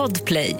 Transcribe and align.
Podplay. 0.00 0.56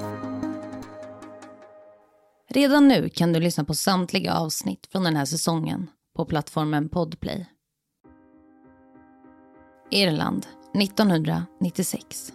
Redan 2.49 2.89
nu 2.89 3.09
kan 3.09 3.33
du 3.33 3.41
lyssna 3.41 3.65
på 3.65 3.75
samtliga 3.75 4.35
avsnitt 4.35 4.89
från 4.93 5.05
den 5.05 5.17
här 5.17 5.25
säsongen 5.25 5.91
på 6.17 6.25
plattformen 6.25 6.89
Podplay. 6.89 7.47
Irland, 9.91 10.47
1996. 10.75 12.33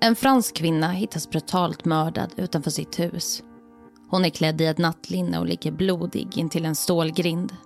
En 0.00 0.16
fransk 0.16 0.56
kvinna 0.56 0.92
hittas 0.92 1.30
brutalt 1.30 1.84
mördad 1.84 2.30
utanför 2.36 2.70
sitt 2.70 2.98
hus. 2.98 3.42
Hon 4.10 4.24
är 4.24 4.30
klädd 4.30 4.60
i 4.60 4.66
ett 4.66 4.78
nattlinne 4.78 5.38
och 5.38 5.46
ligger 5.46 5.72
blodig 5.72 6.38
intill 6.38 6.64
en 6.64 6.74
stålgrind. 6.74 7.56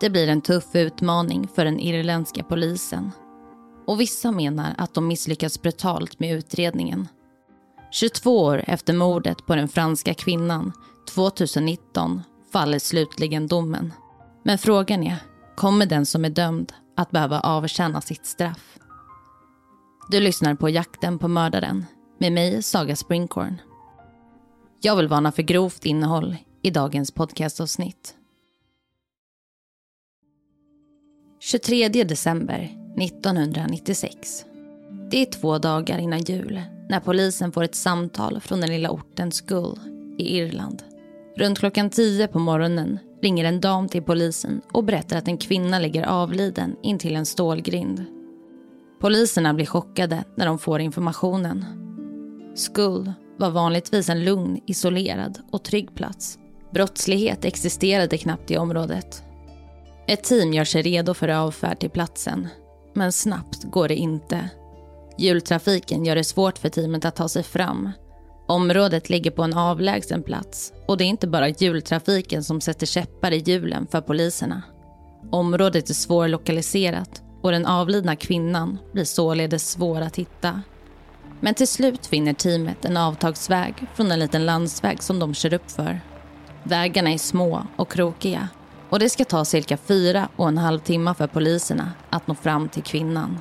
Det 0.00 0.10
blir 0.10 0.28
en 0.28 0.42
tuff 0.42 0.74
utmaning 0.74 1.48
för 1.48 1.64
den 1.64 1.80
irländska 1.80 2.44
polisen. 2.44 3.10
Och 3.86 4.00
vissa 4.00 4.32
menar 4.32 4.74
att 4.78 4.94
de 4.94 5.06
misslyckats 5.06 5.62
brutalt 5.62 6.20
med 6.20 6.34
utredningen. 6.34 7.08
22 7.94 8.38
år 8.38 8.64
efter 8.66 8.94
mordet 8.94 9.46
på 9.46 9.56
den 9.56 9.68
franska 9.68 10.14
kvinnan 10.14 10.72
2019 11.08 12.22
faller 12.52 12.78
slutligen 12.78 13.46
domen. 13.46 13.92
Men 14.42 14.58
frågan 14.58 15.02
är, 15.02 15.16
kommer 15.56 15.86
den 15.86 16.06
som 16.06 16.24
är 16.24 16.30
dömd 16.30 16.72
att 16.96 17.10
behöva 17.10 17.40
avtjäna 17.40 18.00
sitt 18.00 18.26
straff? 18.26 18.78
Du 20.10 20.20
lyssnar 20.20 20.54
på 20.54 20.68
Jakten 20.70 21.18
på 21.18 21.28
mördaren 21.28 21.86
med 22.18 22.32
mig, 22.32 22.62
Saga 22.62 22.96
Springhorn. 22.96 23.60
Jag 24.80 24.96
vill 24.96 25.08
varna 25.08 25.32
för 25.32 25.42
grovt 25.42 25.84
innehåll 25.84 26.36
i 26.62 26.70
dagens 26.70 27.10
podcastavsnitt. 27.10 28.14
23 31.40 31.88
december 31.88 32.70
1996. 32.98 34.44
Det 35.10 35.22
är 35.22 35.26
två 35.40 35.58
dagar 35.58 35.98
innan 35.98 36.22
jul 36.22 36.73
när 36.88 37.00
polisen 37.00 37.52
får 37.52 37.62
ett 37.62 37.74
samtal 37.74 38.40
från 38.40 38.60
den 38.60 38.70
lilla 38.70 38.90
orten 38.90 39.32
Skull 39.32 39.78
i 40.18 40.38
Irland. 40.38 40.82
Runt 41.36 41.58
klockan 41.58 41.90
10 41.90 42.28
på 42.28 42.38
morgonen 42.38 42.98
ringer 43.22 43.44
en 43.44 43.60
dam 43.60 43.88
till 43.88 44.02
polisen 44.02 44.60
och 44.72 44.84
berättar 44.84 45.16
att 45.18 45.28
en 45.28 45.38
kvinna 45.38 45.78
ligger 45.78 46.02
avliden 46.06 46.76
intill 46.82 47.16
en 47.16 47.26
stålgrind. 47.26 48.04
Poliserna 49.00 49.54
blir 49.54 49.66
chockade 49.66 50.24
när 50.36 50.46
de 50.46 50.58
får 50.58 50.80
informationen. 50.80 51.64
Skull 52.54 53.12
var 53.36 53.50
vanligtvis 53.50 54.08
en 54.08 54.24
lugn, 54.24 54.60
isolerad 54.66 55.38
och 55.50 55.64
trygg 55.64 55.94
plats. 55.94 56.38
Brottslighet 56.72 57.44
existerade 57.44 58.18
knappt 58.18 58.50
i 58.50 58.56
området. 58.56 59.22
Ett 60.06 60.24
team 60.24 60.52
gör 60.52 60.64
sig 60.64 60.82
redo 60.82 61.14
för 61.14 61.28
avfärd 61.28 61.78
till 61.80 61.90
platsen. 61.90 62.48
Men 62.94 63.12
snabbt 63.12 63.64
går 63.64 63.88
det 63.88 63.96
inte. 63.96 64.50
Jultrafiken 65.18 66.04
gör 66.04 66.14
det 66.14 66.24
svårt 66.24 66.58
för 66.58 66.68
teamet 66.68 67.04
att 67.04 67.16
ta 67.16 67.28
sig 67.28 67.42
fram. 67.42 67.90
Området 68.46 69.10
ligger 69.10 69.30
på 69.30 69.42
en 69.42 69.54
avlägsen 69.54 70.22
plats 70.22 70.72
och 70.88 70.96
det 70.96 71.04
är 71.04 71.08
inte 71.08 71.26
bara 71.26 71.48
jultrafiken 71.48 72.44
som 72.44 72.60
sätter 72.60 72.86
käppar 72.86 73.30
i 73.30 73.38
hjulen 73.38 73.86
för 73.90 74.00
poliserna. 74.00 74.62
Området 75.30 75.90
är 75.90 75.94
svårlokaliserat 75.94 77.22
och 77.42 77.50
den 77.50 77.66
avlidna 77.66 78.16
kvinnan 78.16 78.78
blir 78.92 79.04
således 79.04 79.70
svår 79.70 80.00
att 80.00 80.16
hitta. 80.16 80.62
Men 81.40 81.54
till 81.54 81.68
slut 81.68 82.06
finner 82.06 82.32
teamet 82.32 82.84
en 82.84 82.96
avtagsväg 82.96 83.74
från 83.94 84.12
en 84.12 84.18
liten 84.18 84.46
landsväg 84.46 85.02
som 85.02 85.18
de 85.18 85.34
kör 85.34 85.54
upp 85.54 85.70
för. 85.70 86.00
Vägarna 86.62 87.12
är 87.12 87.18
små 87.18 87.66
och 87.76 87.92
krokiga 87.92 88.48
och 88.90 88.98
det 88.98 89.10
ska 89.10 89.24
ta 89.24 89.44
cirka 89.44 89.76
fyra 89.76 90.28
och 90.36 90.48
en 90.48 90.58
halv 90.58 90.78
timme 90.78 91.14
för 91.14 91.26
poliserna 91.26 91.92
att 92.10 92.26
nå 92.26 92.34
fram 92.34 92.68
till 92.68 92.82
kvinnan. 92.82 93.38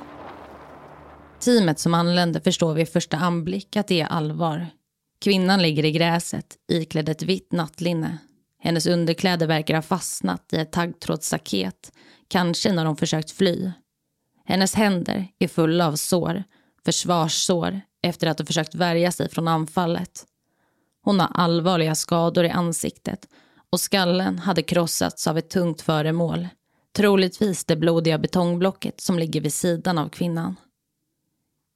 Teamet 1.44 1.80
som 1.80 1.94
anländer 1.94 2.40
förstår 2.40 2.74
vid 2.74 2.90
första 2.90 3.18
anblick 3.18 3.76
att 3.76 3.88
det 3.88 4.02
är 4.02 4.08
allvar. 4.08 4.68
Kvinnan 5.20 5.62
ligger 5.62 5.86
i 5.86 5.92
gräset 5.92 6.46
iklädd 6.72 7.10
ett 7.10 7.22
vitt 7.22 7.52
nattlinne. 7.52 8.18
Hennes 8.60 8.86
underkläder 8.86 9.48
verkar 9.48 9.76
ha 9.76 9.82
fastnat 9.82 10.54
i 10.54 10.58
ett 10.58 10.72
taggtrådsstaket, 10.72 11.92
kanske 12.28 12.72
när 12.72 12.86
de 12.86 12.96
försökt 12.96 13.32
fly. 13.32 13.72
Hennes 14.46 14.76
händer 14.76 15.28
är 15.40 15.48
fulla 15.48 15.88
av 15.88 15.96
sår, 15.96 16.44
försvarssår 16.86 17.82
efter 18.04 18.28
att 18.28 18.40
ha 18.40 18.46
försökt 18.46 18.76
värja 18.76 19.12
sig 19.12 19.30
från 19.30 19.48
anfallet. 19.48 20.26
Hon 21.02 21.20
har 21.20 21.30
allvarliga 21.34 21.96
skador 21.96 22.46
i 22.46 22.50
ansiktet 22.50 23.28
och 23.70 23.80
skallen 23.80 24.40
hade 24.40 24.64
krossats 24.64 25.28
av 25.28 25.38
ett 25.38 25.50
tungt 25.50 25.82
föremål. 25.82 26.48
Troligtvis 26.96 27.66
det 27.66 27.76
blodiga 27.76 28.18
betongblocket 28.18 29.02
som 29.02 29.20
ligger 29.20 29.42
vid 29.42 29.54
sidan 29.54 29.98
av 29.98 30.10
kvinnan. 30.10 30.56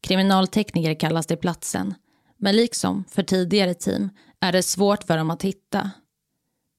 Kriminaltekniker 0.08 0.94
kallas 0.94 1.28
till 1.28 1.38
platsen, 1.38 1.94
men 2.38 2.56
liksom 2.56 3.04
för 3.10 3.24
tidigare 3.24 3.74
team 3.74 4.10
är 4.40 4.52
det 4.52 4.64
svårt 4.64 5.04
för 5.04 5.18
dem 5.18 5.30
att 5.30 5.44
hitta. 5.44 5.92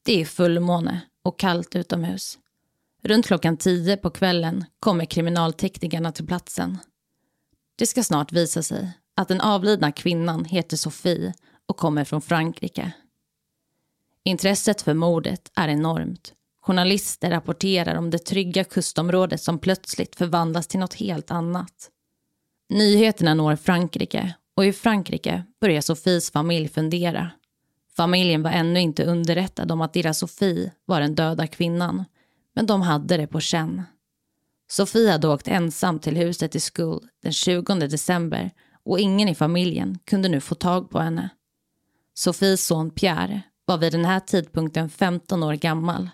Det 0.04 0.20
är 0.20 0.24
fullmåne 0.24 1.00
och 1.24 1.38
kallt 1.38 1.76
utomhus. 1.76 2.38
Runt 3.02 3.26
klockan 3.26 3.56
tio 3.56 3.96
på 3.96 4.10
kvällen 4.10 4.64
kommer 4.80 5.04
kriminalteknikerna 5.04 6.12
till 6.12 6.26
platsen. 6.26 6.78
Det 7.76 7.86
ska 7.86 8.02
snart 8.02 8.32
visa 8.32 8.62
sig 8.62 8.92
att 9.16 9.28
den 9.28 9.40
avlidna 9.40 9.92
kvinnan 9.92 10.44
heter 10.44 10.76
Sofie 10.76 11.34
och 11.66 11.76
kommer 11.76 12.04
från 12.04 12.22
Frankrike. 12.22 12.92
Intresset 14.24 14.82
för 14.82 14.94
mordet 14.94 15.50
är 15.54 15.68
enormt. 15.68 16.32
Journalister 16.62 17.30
rapporterar 17.30 17.94
om 17.94 18.10
det 18.10 18.18
trygga 18.18 18.64
kustområdet 18.64 19.40
som 19.42 19.58
plötsligt 19.58 20.16
förvandlas 20.16 20.66
till 20.66 20.80
något 20.80 20.94
helt 20.94 21.30
annat. 21.30 21.90
Nyheterna 22.68 23.34
når 23.34 23.56
Frankrike 23.56 24.34
och 24.56 24.64
i 24.64 24.72
Frankrike 24.72 25.44
börjar 25.60 25.80
Sofies 25.80 26.30
familj 26.30 26.68
fundera. 26.68 27.30
Familjen 27.96 28.42
var 28.42 28.50
ännu 28.50 28.80
inte 28.80 29.04
underrättad 29.04 29.72
om 29.72 29.80
att 29.80 29.92
deras 29.92 30.18
Sofie 30.18 30.72
var 30.84 31.00
den 31.00 31.14
döda 31.14 31.46
kvinnan, 31.46 32.04
men 32.54 32.66
de 32.66 32.82
hade 32.82 33.16
det 33.16 33.26
på 33.26 33.40
känn. 33.40 33.82
Sofie 34.70 35.10
hade 35.10 35.28
åkt 35.28 35.48
ensam 35.48 35.98
till 35.98 36.16
huset 36.16 36.54
i 36.54 36.60
Skull 36.60 37.00
den 37.22 37.32
20 37.32 37.74
december 37.74 38.50
och 38.84 39.00
ingen 39.00 39.28
i 39.28 39.34
familjen 39.34 39.98
kunde 40.04 40.28
nu 40.28 40.40
få 40.40 40.54
tag 40.54 40.90
på 40.90 40.98
henne. 40.98 41.28
Sofies 42.14 42.66
son 42.66 42.90
Pierre 42.90 43.42
var 43.64 43.78
vid 43.78 43.92
den 43.92 44.04
här 44.04 44.20
tidpunkten 44.20 44.90
15 44.90 45.42
år 45.42 45.54
gammal. 45.54 46.10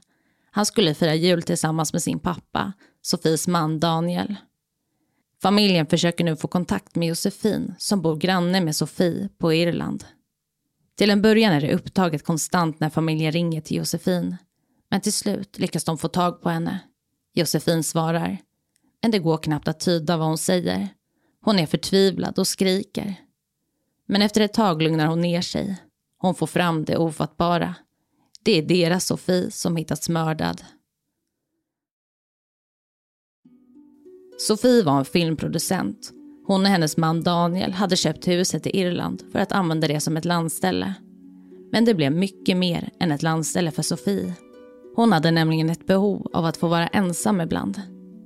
Han 0.51 0.67
skulle 0.67 0.95
fira 0.95 1.15
jul 1.15 1.43
tillsammans 1.43 1.93
med 1.93 2.03
sin 2.03 2.19
pappa, 2.19 2.73
Sofies 3.03 3.49
man 3.49 3.81
Daniel. 3.81 4.37
Familjen 5.45 5.87
försöker 5.87 6.25
nu 6.25 6.37
få 6.37 6.49
kontakt 6.49 6.97
med 6.97 7.09
Josefin 7.09 7.75
som 7.79 8.03
bor 8.03 8.17
granne 8.17 8.61
med 8.61 8.77
Sofie 8.77 9.29
på 9.39 9.53
Irland. 9.53 10.05
Till 10.99 11.11
en 11.11 11.23
början 11.23 11.53
är 11.53 11.61
det 11.61 11.75
upptaget 11.75 12.25
konstant 12.25 12.81
när 12.81 12.91
familjen 12.91 13.33
ringer 13.33 13.61
till 13.61 13.77
Josefin. 13.77 14.37
Men 14.91 15.01
till 15.01 15.13
slut 15.13 15.59
lyckas 15.59 15.85
de 15.85 15.99
få 15.99 16.09
tag 16.09 16.43
på 16.43 16.49
henne. 16.49 16.81
Josefin 17.35 17.85
svarar. 17.85 18.39
Men 19.03 19.11
det 19.11 19.19
går 19.19 19.39
knappt 19.39 19.69
att 19.69 19.81
tyda 19.81 20.17
vad 20.17 20.27
hon 20.27 20.39
säger. 20.39 20.89
Hon 21.41 21.59
är 21.59 21.67
förtvivlad 21.67 22.39
och 22.39 22.49
skriker. 22.49 23.15
Men 24.07 24.23
efter 24.23 24.41
ett 24.41 24.55
tag 24.55 24.83
lugnar 24.83 25.07
hon 25.07 25.21
ner 25.21 25.41
sig. 25.41 25.77
Hon 26.19 26.35
får 26.35 26.47
fram 26.47 26.85
det 26.85 26.97
ofattbara. 26.97 27.75
Det 28.43 28.59
är 28.59 28.63
deras 28.63 29.07
Sofie 29.07 29.51
som 29.51 29.77
hittats 29.77 30.09
mördad. 30.09 30.63
Sofie 34.39 34.83
var 34.83 34.99
en 34.99 35.05
filmproducent. 35.05 36.13
Hon 36.47 36.61
och 36.61 36.69
hennes 36.69 36.97
man 36.97 37.23
Daniel 37.23 37.73
hade 37.73 37.97
köpt 37.97 38.29
huset 38.29 38.67
i 38.67 38.81
Irland 38.81 39.23
för 39.33 39.39
att 39.39 39.53
använda 39.53 39.89
det 39.89 40.01
som 40.01 40.17
ett 40.17 40.25
landställe. 40.25 40.95
Men 41.73 41.85
det 41.85 41.95
blev 41.95 42.13
mycket 42.13 42.57
mer 42.57 42.91
än 43.01 43.13
ett 43.13 43.23
landställe 43.23 43.71
för 43.71 43.83
Sofie. 43.83 44.35
Hon 44.97 45.13
hade 45.13 45.31
nämligen 45.31 45.71
ett 45.71 45.87
behov 45.87 46.31
av 46.33 46.45
att 46.45 46.57
få 46.57 46.69
vara 46.69 46.87
ensam 46.87 47.41
ibland. 47.41 47.83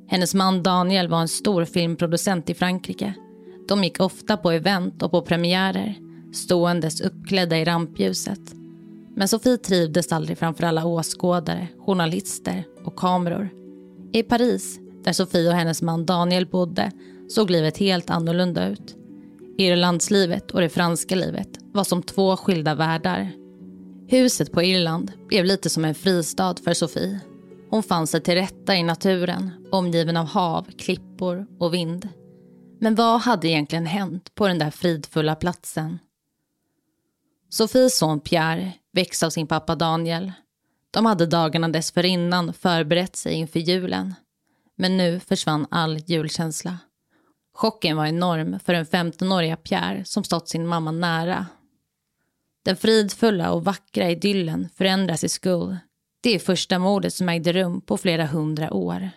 Hennes 0.08 0.34
man 0.34 0.62
Daniel 0.62 1.08
var 1.08 1.20
en 1.20 1.28
stor 1.28 1.64
filmproducent 1.64 2.50
i 2.50 2.54
Frankrike. 2.54 3.14
De 3.68 3.84
gick 3.84 4.00
ofta 4.00 4.36
på 4.36 4.50
event 4.50 5.02
och 5.02 5.10
på 5.10 5.22
premiärer, 5.22 5.94
ståendes 6.32 7.00
uppklädda 7.00 7.58
i 7.58 7.64
rampljuset. 7.64 8.40
Men 9.16 9.28
Sofie 9.28 9.56
trivdes 9.56 10.12
aldrig 10.12 10.38
framför 10.38 10.64
alla 10.64 10.84
åskådare, 10.84 11.68
journalister 11.78 12.64
och 12.84 12.96
kameror. 12.96 13.48
I 14.12 14.22
Paris 14.22 14.80
där 15.04 15.12
Sofie 15.12 15.48
och 15.48 15.54
hennes 15.54 15.82
man 15.82 16.06
Daniel 16.06 16.46
bodde 16.46 16.92
såg 17.28 17.50
livet 17.50 17.78
helt 17.78 18.10
annorlunda 18.10 18.68
ut. 18.68 18.96
Irlandslivet 19.58 20.50
och 20.50 20.60
det 20.60 20.68
franska 20.68 21.14
livet 21.14 21.48
var 21.72 21.84
som 21.84 22.02
två 22.02 22.36
skilda 22.36 22.74
världar. 22.74 23.30
Huset 24.08 24.52
på 24.52 24.62
Irland 24.62 25.12
blev 25.28 25.44
lite 25.44 25.70
som 25.70 25.84
en 25.84 25.94
fristad 25.94 26.54
för 26.64 26.74
Sofie. 26.74 27.20
Hon 27.70 27.82
fann 27.82 28.06
sig 28.06 28.20
till 28.20 28.34
rätta 28.34 28.76
i 28.76 28.82
naturen, 28.82 29.68
omgiven 29.72 30.16
av 30.16 30.26
hav, 30.26 30.66
klippor 30.78 31.46
och 31.58 31.74
vind. 31.74 32.08
Men 32.80 32.94
vad 32.94 33.20
hade 33.20 33.48
egentligen 33.48 33.86
hänt 33.86 34.34
på 34.34 34.48
den 34.48 34.58
där 34.58 34.70
fridfulla 34.70 35.34
platsen? 35.34 35.98
Sofies 37.50 37.98
son 37.98 38.20
Pierre 38.20 38.72
växte 38.92 39.26
av 39.26 39.30
sin 39.30 39.46
pappa 39.46 39.74
Daniel. 39.74 40.32
De 40.90 41.06
hade 41.06 41.26
dagarna 41.26 41.68
dessförinnan 41.68 42.52
förberett 42.52 43.16
sig 43.16 43.34
inför 43.34 43.60
julen. 43.60 44.14
Men 44.80 44.96
nu 44.96 45.20
försvann 45.20 45.66
all 45.70 45.98
julkänsla. 46.06 46.78
Chocken 47.54 47.96
var 47.96 48.06
enorm 48.06 48.58
för 48.64 48.72
den 48.72 48.84
15-åriga 48.84 49.56
Pierre 49.56 50.04
som 50.04 50.24
stått 50.24 50.48
sin 50.48 50.66
mamma 50.66 50.92
nära. 50.92 51.46
Den 52.64 52.76
fridfulla 52.76 53.52
och 53.52 53.64
vackra 53.64 54.10
idyllen 54.10 54.68
förändras 54.76 55.24
i 55.24 55.28
skull. 55.28 55.76
Det 56.20 56.34
är 56.34 56.38
första 56.38 56.78
mordet 56.78 57.14
som 57.14 57.28
ägde 57.28 57.52
rum 57.52 57.80
på 57.80 57.96
flera 57.96 58.26
hundra 58.26 58.72
år. 58.72 59.10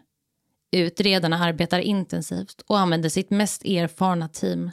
Utredarna 0.71 1.37
arbetar 1.37 1.79
intensivt 1.79 2.61
och 2.67 2.79
använder 2.79 3.09
sitt 3.09 3.29
mest 3.29 3.65
erfarna 3.65 4.27
team. 4.27 4.71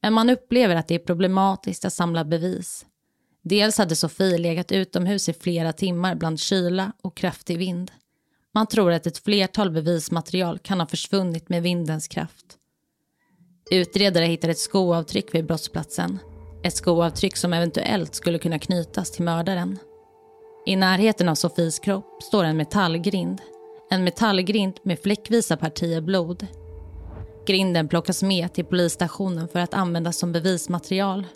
Men 0.00 0.12
man 0.12 0.30
upplever 0.30 0.76
att 0.76 0.88
det 0.88 0.94
är 0.94 0.98
problematiskt 0.98 1.84
att 1.84 1.92
samla 1.92 2.24
bevis. 2.24 2.86
Dels 3.42 3.78
hade 3.78 3.96
Sofie 3.96 4.38
legat 4.38 4.72
utomhus 4.72 5.28
i 5.28 5.32
flera 5.32 5.72
timmar 5.72 6.14
bland 6.14 6.40
kyla 6.40 6.92
och 7.02 7.16
kraftig 7.16 7.58
vind. 7.58 7.92
Man 8.54 8.66
tror 8.66 8.92
att 8.92 9.06
ett 9.06 9.18
flertal 9.18 9.70
bevismaterial 9.70 10.58
kan 10.58 10.80
ha 10.80 10.86
försvunnit 10.86 11.48
med 11.48 11.62
vindens 11.62 12.08
kraft. 12.08 12.46
Utredare 13.70 14.24
hittar 14.24 14.48
ett 14.48 14.58
skoavtryck 14.58 15.34
vid 15.34 15.46
brottsplatsen. 15.46 16.18
Ett 16.62 16.76
skoavtryck 16.76 17.36
som 17.36 17.52
eventuellt 17.52 18.14
skulle 18.14 18.38
kunna 18.38 18.58
knytas 18.58 19.10
till 19.10 19.24
mördaren. 19.24 19.78
I 20.66 20.76
närheten 20.76 21.28
av 21.28 21.34
Sofies 21.34 21.78
kropp 21.78 22.22
står 22.22 22.44
en 22.44 22.56
metallgrind. 22.56 23.40
En 23.90 24.04
metallgrind 24.04 24.80
med 24.82 24.98
fläckvisa 24.98 25.56
partier 25.56 26.00
blod. 26.00 26.46
Grinden 27.46 27.88
plockas 27.88 28.22
med 28.22 28.52
till 28.52 28.64
polisstationen 28.64 29.48
för 29.48 29.58
att 29.58 29.74
användas 29.74 30.18
som 30.18 30.32
bevismaterial. 30.32 31.26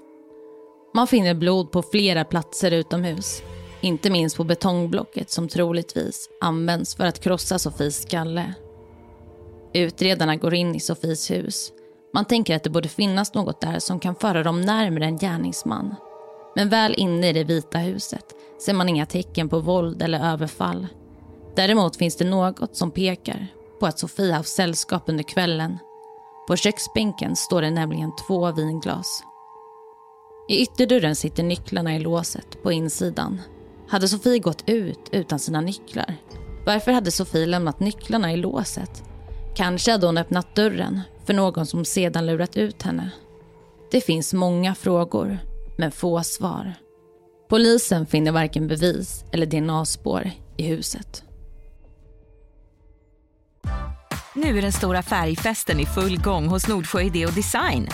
Man 0.95 1.07
finner 1.07 1.35
blod 1.35 1.73
på 1.73 1.83
flera 1.83 2.25
platser 2.25 2.71
utomhus. 2.71 3.43
Inte 3.87 4.11
minst 4.11 4.37
på 4.37 4.45
betongblocket 4.45 5.31
som 5.31 5.49
troligtvis 5.49 6.29
används 6.41 6.95
för 6.95 7.05
att 7.05 7.21
krossa 7.21 7.59
Sofies 7.59 8.03
skalle. 8.03 8.55
Utredarna 9.75 10.37
går 10.37 10.55
in 10.55 10.75
i 10.75 10.81
Sofies 10.81 11.31
hus. 11.31 11.73
Man 12.15 12.25
tänker 12.25 12.57
att 12.57 12.65
det 12.65 12.71
borde 12.71 12.89
finnas 12.89 13.35
något 13.35 13.61
där 13.61 13.79
som 13.79 14.01
kan 14.01 14.15
föra 14.15 14.43
dem 14.43 14.61
närmare 14.61 15.05
en 15.05 15.19
gärningsman. 15.19 15.95
Men 16.57 16.69
väl 16.69 16.95
inne 16.97 17.29
i 17.29 17.33
det 17.33 17.45
vita 17.45 17.79
huset 17.79 18.25
ser 18.67 18.75
man 18.75 18.89
inga 18.89 19.07
tecken 19.07 19.49
på 19.49 19.61
våld 19.61 20.03
eller 20.03 20.33
överfall. 20.33 20.87
Däremot 21.57 21.97
finns 21.97 22.17
det 22.17 22.25
något 22.25 22.77
som 22.77 22.91
pekar 22.91 23.47
på 23.81 23.87
att 23.87 23.99
Sofie 23.99 24.33
haft 24.33 24.49
sällskap 24.49 25.03
under 25.07 25.25
kvällen. 25.25 25.79
På 26.49 26.57
köksbänken 26.57 27.37
står 27.37 27.63
det 27.63 27.71
nämligen 27.71 28.11
två 28.27 28.53
vinglas. 28.53 29.23
I 30.49 30.63
ytterdörren 30.63 31.17
sitter 31.17 31.43
nycklarna 31.43 31.97
i 31.97 31.99
låset 31.99 32.63
på 32.63 32.73
insidan. 32.73 33.41
Hade 33.89 34.09
Sofie 34.09 34.39
gått 34.39 34.65
ut 34.67 35.09
utan 35.13 35.39
sina 35.39 35.61
nycklar? 35.61 36.17
Varför 36.67 36.93
hade 36.93 37.11
Sofie 37.11 37.47
lämnat 37.47 37.81
nycklarna 37.81 38.33
i 38.33 38.37
låset? 38.37 39.03
Kanske 39.57 39.93
hade 39.93 40.07
hon 40.07 40.19
öppnat 40.19 40.55
dörren 40.55 41.01
för 41.27 41.35
någon 41.35 41.67
som 41.67 41.85
sedan 41.85 42.27
lurat 42.27 42.57
ut 42.57 42.83
henne. 42.83 43.11
Det 43.91 44.01
finns 44.01 44.35
många 44.35 44.75
frågor, 44.75 45.39
men 45.79 45.91
få 45.91 46.23
svar. 46.23 46.75
Polisen 47.49 48.07
finner 48.07 48.33
varken 48.33 48.69
bevis 48.69 49.25
eller 49.33 49.47
DNA-spår 49.47 50.31
i 50.57 50.63
huset. 50.63 51.23
Nu 54.35 54.59
är 54.59 54.63
den 54.63 54.73
stora 54.73 55.03
färgfesten 55.03 55.81
i 55.81 55.87
full 55.87 56.19
gång 56.19 56.47
hos 56.47 56.69
Nordsjö 56.69 57.01
Idé 57.03 57.27
och 57.27 57.33
Design. 57.33 57.89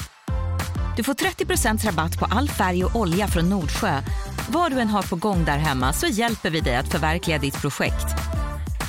Du 0.97 1.03
får 1.03 1.15
30% 1.15 1.87
rabatt 1.87 2.19
på 2.19 2.25
all 2.25 2.49
färg 2.49 2.85
och 2.85 2.97
olja 2.97 3.27
från 3.27 3.49
Nordsjö. 3.49 4.01
Vad 4.49 4.73
du 4.73 4.81
än 4.81 4.89
har 4.89 5.03
på 5.03 5.17
gång 5.17 5.45
där 5.45 5.59
hemma 5.59 5.93
så 5.93 6.07
hjälper 6.07 6.51
vi 6.51 6.61
dig 6.61 6.77
att 6.77 6.93
förverkliga 6.93 7.39
ditt 7.39 7.61
projekt. 7.61 8.07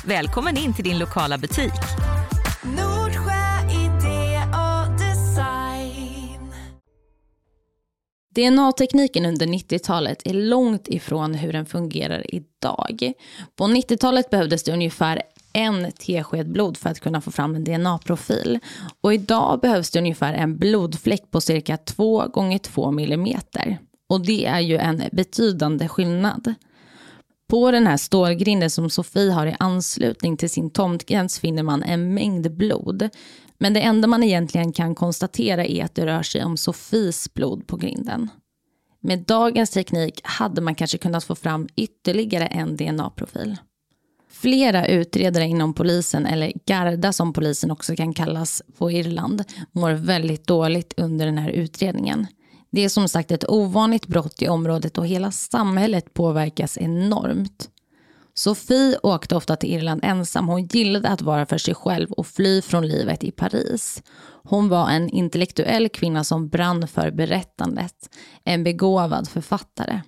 Välkommen 0.06 0.56
in 0.56 0.74
till 0.74 0.84
din 0.84 0.98
lokala 0.98 1.38
butik. 1.38 1.72
Nordsjö 2.62 3.70
idé 3.70 4.40
och 4.52 4.98
design. 4.98 6.52
DNA-tekniken 8.34 9.26
under 9.26 9.46
90-talet 9.46 10.22
är 10.24 10.34
långt 10.34 10.88
ifrån 10.88 11.34
hur 11.34 11.52
den 11.52 11.66
fungerar 11.66 12.34
idag. 12.34 13.12
På 13.56 13.64
90-talet 13.64 14.30
behövdes 14.30 14.64
det 14.64 14.72
ungefär 14.72 15.22
en 15.54 15.92
tesked 15.92 16.52
blod 16.52 16.76
för 16.76 16.90
att 16.90 17.00
kunna 17.00 17.20
få 17.20 17.30
fram 17.30 17.54
en 17.54 17.64
DNA-profil. 17.64 18.58
Och 19.00 19.14
idag 19.14 19.60
behövs 19.60 19.90
det 19.90 19.98
ungefär 19.98 20.34
en 20.34 20.58
blodfläck 20.58 21.30
på 21.30 21.40
cirka 21.40 21.76
2 21.76 22.26
gånger 22.26 22.58
2 22.58 22.90
millimeter. 22.90 23.78
Och 24.08 24.26
det 24.26 24.46
är 24.46 24.60
ju 24.60 24.76
en 24.76 25.02
betydande 25.12 25.88
skillnad. 25.88 26.54
På 27.46 27.70
den 27.70 27.86
här 27.86 27.96
stålgrinden 27.96 28.70
som 28.70 28.90
Sofie 28.90 29.30
har 29.30 29.46
i 29.46 29.56
anslutning 29.58 30.36
till 30.36 30.50
sin 30.50 30.70
tomtgräns 30.70 31.38
finner 31.38 31.62
man 31.62 31.82
en 31.82 32.14
mängd 32.14 32.56
blod. 32.56 33.08
Men 33.58 33.74
det 33.74 33.80
enda 33.80 34.08
man 34.08 34.22
egentligen 34.22 34.72
kan 34.72 34.94
konstatera 34.94 35.64
är 35.64 35.84
att 35.84 35.94
det 35.94 36.06
rör 36.06 36.22
sig 36.22 36.44
om 36.44 36.56
Sofies 36.56 37.34
blod 37.34 37.66
på 37.66 37.76
grinden. 37.76 38.30
Med 39.00 39.18
dagens 39.18 39.70
teknik 39.70 40.20
hade 40.24 40.60
man 40.60 40.74
kanske 40.74 40.98
kunnat 40.98 41.24
få 41.24 41.34
fram 41.34 41.68
ytterligare 41.76 42.46
en 42.46 42.76
DNA-profil. 42.76 43.56
Flera 44.34 44.86
utredare 44.86 45.44
inom 45.44 45.74
polisen, 45.74 46.26
eller 46.26 46.52
Garda 46.66 47.12
som 47.12 47.32
polisen 47.32 47.70
också 47.70 47.96
kan 47.96 48.14
kallas 48.14 48.62
på 48.78 48.90
Irland, 48.90 49.44
mår 49.72 49.90
väldigt 49.90 50.46
dåligt 50.46 50.94
under 50.96 51.26
den 51.26 51.38
här 51.38 51.50
utredningen. 51.50 52.26
Det 52.70 52.84
är 52.84 52.88
som 52.88 53.08
sagt 53.08 53.30
ett 53.30 53.48
ovanligt 53.48 54.06
brott 54.06 54.42
i 54.42 54.48
området 54.48 54.98
och 54.98 55.06
hela 55.06 55.30
samhället 55.30 56.14
påverkas 56.14 56.78
enormt. 56.78 57.68
Sofie 58.34 58.98
åkte 59.02 59.36
ofta 59.36 59.56
till 59.56 59.70
Irland 59.70 60.00
ensam. 60.04 60.48
Hon 60.48 60.66
gillade 60.66 61.08
att 61.08 61.22
vara 61.22 61.46
för 61.46 61.58
sig 61.58 61.74
själv 61.74 62.12
och 62.12 62.26
fly 62.26 62.62
från 62.62 62.88
livet 62.88 63.24
i 63.24 63.30
Paris. 63.30 64.02
Hon 64.44 64.68
var 64.68 64.90
en 64.90 65.08
intellektuell 65.08 65.88
kvinna 65.88 66.24
som 66.24 66.48
brann 66.48 66.88
för 66.88 67.10
berättandet. 67.10 67.94
En 68.44 68.64
begåvad 68.64 69.28
författare. 69.28 70.00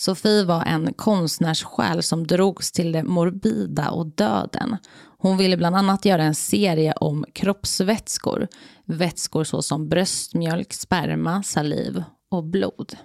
Sofie 0.00 0.44
var 0.44 0.64
en 0.64 0.92
konstnärssjäl 0.92 2.02
som 2.02 2.26
drogs 2.26 2.72
till 2.72 2.92
det 2.92 3.02
morbida 3.02 3.90
och 3.90 4.06
döden. 4.06 4.76
Hon 5.18 5.36
ville 5.36 5.56
bland 5.56 5.76
annat 5.76 6.04
göra 6.04 6.22
en 6.22 6.34
serie 6.34 6.92
om 6.92 7.24
kroppsvätskor. 7.32 8.48
Vätskor 8.84 9.44
såsom 9.44 9.88
bröstmjölk, 9.88 10.72
sperma, 10.72 11.42
saliv 11.42 12.02
och 12.30 12.44
blod. 12.44 12.96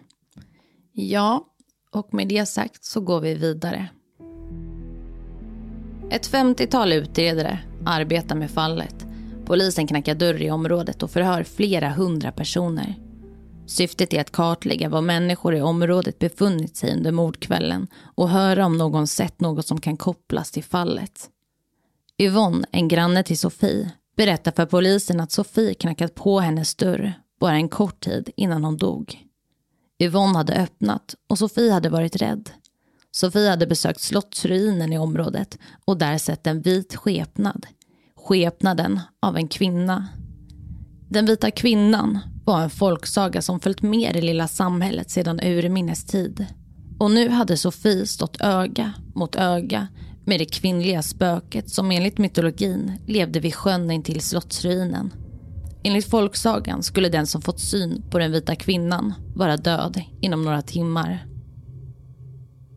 Ja, 0.92 1.46
och 1.92 2.14
med 2.14 2.28
det 2.28 2.46
sagt 2.46 2.86
så 2.86 3.02
går 3.02 3.22
vi 3.22 3.34
vidare. 3.34 3.90
Ett 6.12 6.32
50-tal 6.32 6.94
utredare 6.94 7.60
arbetar 7.86 8.36
med 8.36 8.52
fallet. 8.52 9.06
Polisen 9.46 9.88
knackar 9.88 10.16
dörr 10.16 10.42
i 10.42 10.52
området 10.52 11.04
och 11.04 11.12
förhör 11.12 11.44
flera 11.44 11.90
hundra 11.90 12.32
personer. 12.32 13.05
Syftet 13.68 14.14
är 14.14 14.22
att 14.22 14.32
kartlägga 14.32 14.90
var 14.90 15.02
människor 15.02 15.56
i 15.56 15.62
området 15.62 16.20
befunnit 16.20 16.78
sig 16.78 16.94
under 16.94 17.12
mordkvällen 17.12 17.88
och 18.16 18.30
höra 18.30 18.66
om 18.66 18.78
någon 18.78 19.08
sett 19.08 19.42
något 19.42 19.68
som 19.68 19.82
kan 19.82 19.98
kopplas 19.98 20.52
till 20.52 20.64
fallet. 20.64 21.30
Yvonne, 22.18 22.68
en 22.72 22.88
granne 22.88 23.24
till 23.24 23.38
Sofie, 23.38 23.92
berättar 24.18 24.52
för 24.52 24.66
polisen 24.66 25.20
att 25.20 25.32
Sofie 25.32 25.74
knackat 25.74 26.16
på 26.16 26.40
hennes 26.40 26.76
dörr 26.76 27.14
bara 27.40 27.56
en 27.56 27.70
kort 27.70 28.00
tid 28.00 28.30
innan 28.36 28.64
hon 28.64 28.78
dog. 28.78 29.26
Yvonne 30.00 30.38
hade 30.38 30.54
öppnat 30.54 31.16
och 31.28 31.38
Sofie 31.38 31.72
hade 31.72 31.90
varit 31.90 32.16
rädd. 32.16 32.50
Sofie 33.12 33.50
hade 33.50 33.68
besökt 33.68 34.02
slottsruinen 34.02 34.94
i 34.94 34.98
området 34.98 35.58
och 35.86 35.98
där 35.98 36.18
sett 36.18 36.48
en 36.48 36.62
vit 36.62 36.96
skepnad. 36.96 37.68
Skepnaden 38.16 39.00
av 39.20 39.38
en 39.38 39.48
kvinna. 39.48 40.08
Den 41.10 41.26
vita 41.26 41.52
kvinnan 41.52 42.20
var 42.46 42.62
en 42.62 42.70
folksaga 42.70 43.42
som 43.42 43.60
följt 43.60 43.82
med 43.82 44.14
det 44.14 44.22
lilla 44.22 44.48
samhället 44.48 45.10
sedan 45.10 45.40
urminnes 45.40 46.06
tid. 46.06 46.46
Och 47.00 47.12
nu 47.12 47.30
hade 47.30 47.58
Sofie 47.58 48.06
stått 48.06 48.42
öga 48.42 48.94
mot 49.16 49.36
öga 49.36 49.88
med 50.26 50.40
det 50.40 50.46
kvinnliga 50.46 51.02
spöket 51.02 51.70
som 51.70 51.92
enligt 51.92 52.18
mytologin 52.18 52.92
levde 53.08 53.40
vid 53.40 53.56
sjön 53.56 53.92
intill 53.92 54.22
slottsruinen. 54.22 55.14
Enligt 55.84 56.10
folksagan 56.10 56.84
skulle 56.84 57.10
den 57.10 57.28
som 57.28 57.42
fått 57.42 57.60
syn 57.60 58.04
på 58.10 58.20
den 58.20 58.32
vita 58.32 58.56
kvinnan 58.56 59.14
vara 59.36 59.58
död 59.58 60.02
inom 60.22 60.42
några 60.46 60.62
timmar. 60.62 61.26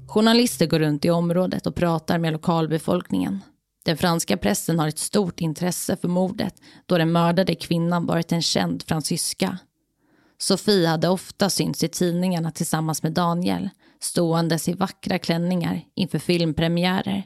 Journalister 0.07 0.67
går 0.67 0.79
runt 0.79 1.05
i 1.05 1.11
området 1.11 1.67
och 1.67 1.75
pratar 1.75 2.19
med 2.19 2.33
lokalbefolkningen. 2.33 3.41
Den 3.89 3.97
franska 3.97 4.37
pressen 4.37 4.79
har 4.79 4.89
ett 4.89 4.99
stort 4.99 5.41
intresse 5.41 5.97
för 5.97 6.09
mordet 6.09 6.55
då 6.87 6.99
den 6.99 7.13
mördade 7.13 7.55
kvinnan 7.55 8.07
varit 8.07 8.33
en 8.33 8.43
känd 8.43 8.83
fransyska. 8.83 9.59
Sofie 10.39 10.89
hade 10.89 11.09
ofta 11.09 11.51
synts 11.51 11.85
i 11.85 11.89
tidningarna 11.89 12.51
tillsammans 12.51 13.03
med 13.03 13.13
Daniel 13.13 13.71
ståendes 14.01 14.69
i 14.69 14.73
vackra 14.73 15.19
klänningar 15.19 15.81
inför 15.95 16.19
filmpremiärer. 16.19 17.23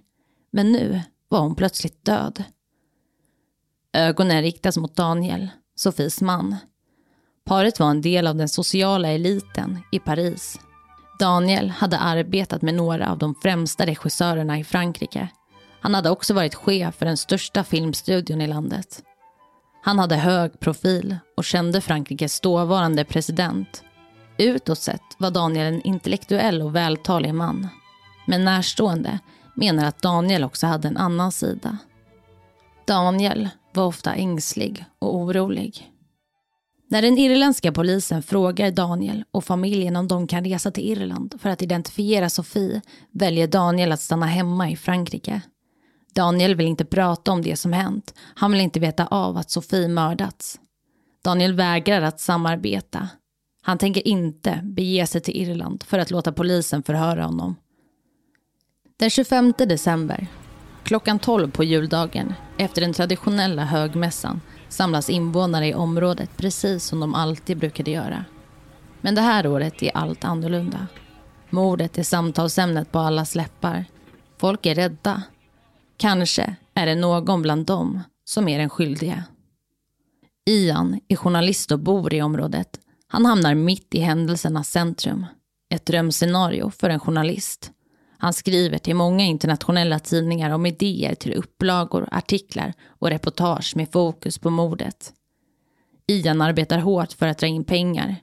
Men 0.51 0.73
nu 0.73 1.01
var 1.29 1.41
hon 1.41 1.55
plötsligt 1.55 2.05
död. 2.05 2.45
Ögonen 3.93 4.43
riktas 4.43 4.77
mot 4.77 4.97
Daniel, 4.97 5.49
Sofies 5.77 6.21
man. 6.21 6.57
Paret 7.45 7.81
var 7.81 7.91
en 7.91 8.03
del 8.03 8.27
av 8.27 8.37
den 8.37 8.49
sociala 8.49 9.09
eliten 9.09 9.79
i 9.93 9.99
Paris. 9.99 10.59
Daniel 11.19 11.71
hade 11.71 11.99
arbetat 11.99 12.63
med 12.63 12.75
några 12.75 13.11
av 13.11 13.19
de 13.19 13.35
främsta 13.35 13.87
regissörerna 13.87 14.59
i 14.59 14.65
Frankrike 14.65 15.29
han 15.83 15.95
hade 15.95 16.11
också 16.11 16.35
varit 16.35 16.55
chef 16.55 16.95
för 16.95 17.07
den 17.07 17.17
största 17.17 17.65
filmstudion 17.65 18.41
i 18.41 18.47
landet. 18.47 19.03
Han 19.83 19.99
hade 19.99 20.17
hög 20.17 20.61
profil 20.61 21.17
och 21.37 21.45
kände 21.45 21.81
Frankrikes 21.81 22.41
dåvarande 22.41 23.05
president. 23.05 23.83
Utåt 24.39 24.79
sett 24.79 25.03
var 25.19 25.31
Daniel 25.31 25.75
en 25.75 25.83
intellektuell 25.83 26.63
och 26.63 26.77
vältalig 26.77 27.35
man. 27.35 27.69
Men 28.27 28.45
närstående 28.45 29.19
menar 29.57 29.85
att 29.85 30.03
Daniel 30.03 30.45
också 30.45 30.67
hade 30.67 30.89
en 30.89 30.97
annan 30.97 31.33
sida. 31.33 31.79
Daniel 32.87 33.49
var 33.75 33.87
ofta 33.87 34.15
ängslig 34.15 34.85
och 34.99 35.17
orolig. 35.17 35.89
När 36.91 37.03
den 37.03 37.19
irländska 37.19 37.73
polisen 37.73 38.23
frågar 38.23 38.71
Daniel 38.71 39.25
och 39.31 39.45
familjen 39.45 39.97
om 39.97 40.09
de 40.09 40.27
kan 40.27 40.45
resa 40.45 40.71
till 40.71 40.91
Irland 40.93 41.35
för 41.41 41.49
att 41.49 41.63
identifiera 41.63 42.29
Sofie 42.29 42.83
väljer 43.13 43.47
Daniel 43.47 43.93
att 43.93 44.01
stanna 44.01 44.27
hemma 44.27 44.71
i 44.71 44.77
Frankrike. 44.77 45.43
Daniel 46.15 46.55
vill 46.55 46.67
inte 46.67 46.85
prata 46.85 47.33
om 47.33 47.43
det 47.43 47.57
som 47.57 47.73
hänt. 47.73 48.15
Han 48.35 48.53
vill 48.53 48.61
inte 48.61 48.81
veta 48.81 49.07
av 49.07 49.37
att 49.37 49.51
Sofie 49.51 49.89
mördats. 49.89 50.61
Daniel 51.25 51.55
vägrar 51.55 52.03
att 52.03 52.21
samarbeta. 52.21 53.09
Han 53.63 53.79
tänker 53.79 54.09
inte 54.09 54.61
bege 54.63 55.07
sig 55.07 55.21
till 55.21 55.37
Irland 55.37 55.83
för 55.83 55.99
att 55.99 56.11
låta 56.11 56.33
polisen 56.33 56.83
förhöra 56.83 57.25
honom. 57.25 57.57
Den 58.97 59.11
25 59.11 59.53
december, 59.59 60.27
klockan 60.83 61.19
12 61.19 61.51
på 61.51 61.65
juldagen, 61.65 62.35
efter 62.57 62.81
den 62.81 62.93
traditionella 62.93 63.65
högmässan, 63.65 64.41
samlas 64.69 65.11
invånare 65.11 65.67
i 65.67 65.75
området 65.75 66.37
precis 66.37 66.85
som 66.85 67.01
de 67.01 67.15
alltid 67.15 67.59
brukade 67.59 67.91
göra. 67.91 68.25
Men 69.01 69.15
det 69.15 69.21
här 69.21 69.47
året 69.47 69.83
är 69.83 69.97
allt 69.97 70.25
annorlunda. 70.25 70.87
Mordet 71.51 71.99
är 71.99 72.03
samtalsämnet 72.03 72.93
på 72.93 72.99
allas 72.99 73.35
läppar. 73.35 73.85
Folk 74.39 74.67
är 74.67 74.75
rädda. 74.75 75.23
Kanske 76.03 76.57
är 76.75 76.87
det 76.87 76.95
någon 76.95 77.43
bland 77.43 77.67
dem 77.67 78.01
som 78.25 78.49
är 78.49 78.59
den 78.59 78.71
skyldiga. 78.71 79.25
Ian 80.51 81.01
är 81.09 81.17
journalist 81.17 81.73
och 81.73 81.79
bor 81.79 82.15
i 82.15 82.23
området. 82.23 82.81
Han 83.07 83.27
hamnar 83.27 83.55
mitt 83.55 83.95
i 83.95 84.01
händelsernas 84.01 84.71
centrum. 84.71 85.27
Ett 85.75 85.87
drömscenario 85.87 86.71
för 86.71 86.91
en 86.91 87.01
journalist. 87.01 87.71
Han 88.19 88.33
skriver 88.33 88.79
till 88.79 88.95
många 88.95 89.25
internationella 89.25 89.99
tidningar 89.99 90.51
om 90.51 90.67
idéer 90.67 91.15
till 91.15 91.35
upplagor, 91.35 92.09
artiklar 92.13 92.73
och 92.87 93.09
reportage 93.09 93.77
med 93.77 93.93
fokus 93.93 94.39
på 94.39 94.51
mordet. 94.51 95.13
Ian 96.07 96.41
arbetar 96.41 96.79
hårt 96.79 97.13
för 97.13 97.27
att 97.27 97.39
dra 97.39 97.47
in 97.47 97.65
pengar. 97.65 98.17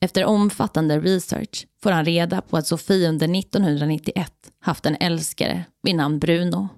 Efter 0.00 0.24
omfattande 0.24 1.00
research 1.00 1.66
får 1.82 1.90
han 1.90 2.04
reda 2.04 2.40
på 2.40 2.56
att 2.56 2.66
Sofie 2.66 3.08
under 3.08 3.38
1991 3.38 4.32
haft 4.60 4.86
en 4.86 4.96
älskare 5.00 5.64
vid 5.82 5.94
namn 5.94 6.18
Bruno. 6.18 6.68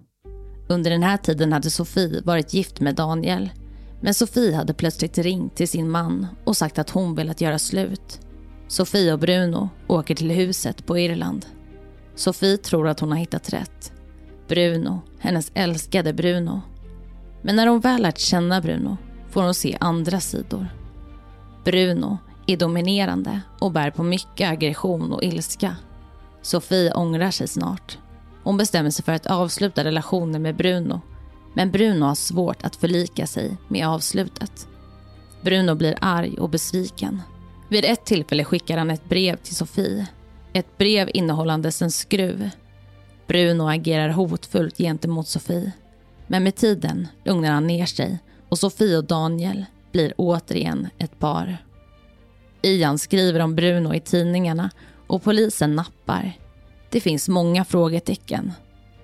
Under 0.69 0.91
den 0.91 1.03
här 1.03 1.17
tiden 1.17 1.53
hade 1.53 1.71
Sofie 1.71 2.21
varit 2.25 2.55
gift 2.55 2.81
med 2.81 2.95
Daniel. 2.95 3.51
Men 4.01 4.15
Sofie 4.15 4.57
hade 4.57 4.75
plötsligt 4.75 5.19
ringt 5.19 5.57
till 5.57 5.69
sin 5.69 5.91
man 5.91 6.27
och 6.45 6.57
sagt 6.57 6.79
att 6.79 6.91
hon 6.91 7.15
velat 7.15 7.41
göra 7.41 7.59
slut. 7.59 8.21
Sofie 8.69 9.13
och 9.13 9.19
Bruno 9.19 9.69
åker 9.87 10.15
till 10.15 10.31
huset 10.31 10.87
på 10.87 10.99
Irland. 10.99 11.47
Sofie 12.15 12.57
tror 12.57 12.89
att 12.89 13.01
hon 13.01 13.11
har 13.11 13.19
hittat 13.19 13.53
rätt. 13.53 13.93
Bruno, 14.49 15.01
hennes 15.19 15.53
älskade 15.55 16.13
Bruno. 16.13 16.61
Men 17.43 17.57
när 17.57 17.67
hon 17.67 17.81
väl 17.81 18.03
lärt 18.03 18.19
känna 18.19 18.61
Bruno 18.61 18.97
får 19.31 19.43
hon 19.43 19.55
se 19.55 19.77
andra 19.81 20.21
sidor. 20.21 20.67
Bruno 21.65 22.19
är 22.47 22.57
dominerande 22.57 23.41
och 23.61 23.73
bär 23.73 23.91
på 23.91 24.03
mycket 24.03 24.51
aggression 24.51 25.13
och 25.13 25.23
ilska. 25.23 25.77
Sofie 26.43 26.93
ångrar 26.93 27.31
sig 27.31 27.49
snart. 27.49 27.99
Hon 28.43 28.57
bestämmer 28.57 28.91
sig 28.91 29.05
för 29.05 29.13
att 29.13 29.27
avsluta 29.27 29.85
relationen 29.85 30.43
med 30.43 30.57
Bruno. 30.57 31.01
Men 31.55 31.71
Bruno 31.71 32.05
har 32.05 32.15
svårt 32.15 32.65
att 32.65 32.77
förlika 32.77 33.27
sig 33.27 33.57
med 33.69 33.89
avslutet. 33.89 34.69
Bruno 35.43 35.75
blir 35.75 35.99
arg 36.01 36.39
och 36.39 36.51
besviken. 36.51 37.23
Vid 37.69 37.85
ett 37.85 38.05
tillfälle 38.05 38.45
skickar 38.45 38.79
han 38.79 38.91
ett 38.91 39.09
brev 39.09 39.37
till 39.37 39.57
Sofie 39.57 40.07
ett 40.53 40.79
brev 40.79 41.11
innehållandes 41.15 41.83
en 41.83 41.91
skruv. 41.91 42.51
Bruno 43.27 43.69
agerar 43.69 44.09
hotfullt 44.09 44.79
gentemot 44.79 45.29
Sofie. 45.29 45.73
Men 46.27 46.45
med 46.45 46.55
tiden 46.55 47.09
lugnar 47.25 47.51
han 47.51 47.67
ner 47.67 47.87
sig 47.87 48.19
och 48.49 48.59
Sofie 48.59 48.97
och 48.97 49.05
Daniel 49.05 49.65
blir 49.93 50.15
återigen 50.17 50.89
ett 50.99 51.19
par. 51.19 51.57
Ian 52.63 52.99
skriver 52.99 53.41
om 53.41 53.55
Bruno 53.55 53.95
i 53.95 54.01
tidningarna 54.01 54.71
och 55.07 55.23
polisen 55.23 55.75
nappar. 55.77 56.33
Det 56.93 57.01
finns 57.01 57.29
många 57.29 57.65
frågetecken. 57.65 58.53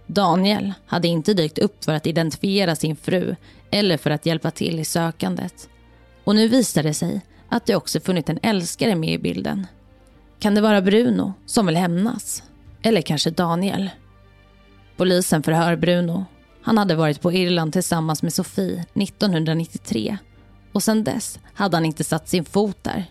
Daniel 0.06 0.74
hade 0.86 1.08
inte 1.08 1.34
dykt 1.34 1.58
upp 1.58 1.84
för 1.84 1.94
att 1.94 2.06
identifiera 2.06 2.76
sin 2.76 2.96
fru 2.96 3.36
eller 3.70 3.96
för 3.96 4.10
att 4.10 4.26
hjälpa 4.26 4.50
till 4.50 4.80
i 4.80 4.84
sökandet. 4.84 5.68
Och 6.24 6.34
nu 6.34 6.48
visar 6.48 6.82
det 6.82 6.94
sig 6.94 7.20
att 7.48 7.66
det 7.66 7.76
också 7.76 8.00
funnit 8.00 8.28
en 8.28 8.38
älskare 8.42 8.94
med 8.94 9.12
i 9.12 9.18
bilden. 9.18 9.66
Kan 10.38 10.54
det 10.54 10.60
vara 10.60 10.82
Bruno 10.82 11.32
som 11.46 11.66
vill 11.66 11.76
hämnas? 11.76 12.42
Eller 12.82 13.02
kanske 13.02 13.30
Daniel? 13.30 13.90
Polisen 14.96 15.42
förhör 15.42 15.76
Bruno. 15.76 16.24
Han 16.62 16.78
hade 16.78 16.94
varit 16.94 17.20
på 17.20 17.32
Irland 17.32 17.72
tillsammans 17.72 18.22
med 18.22 18.32
Sofie 18.32 18.84
1993 18.94 20.18
och 20.72 20.82
sedan 20.82 21.04
dess 21.04 21.38
hade 21.54 21.76
han 21.76 21.84
inte 21.84 22.04
satt 22.04 22.28
sin 22.28 22.44
fot 22.44 22.78
där. 22.82 23.04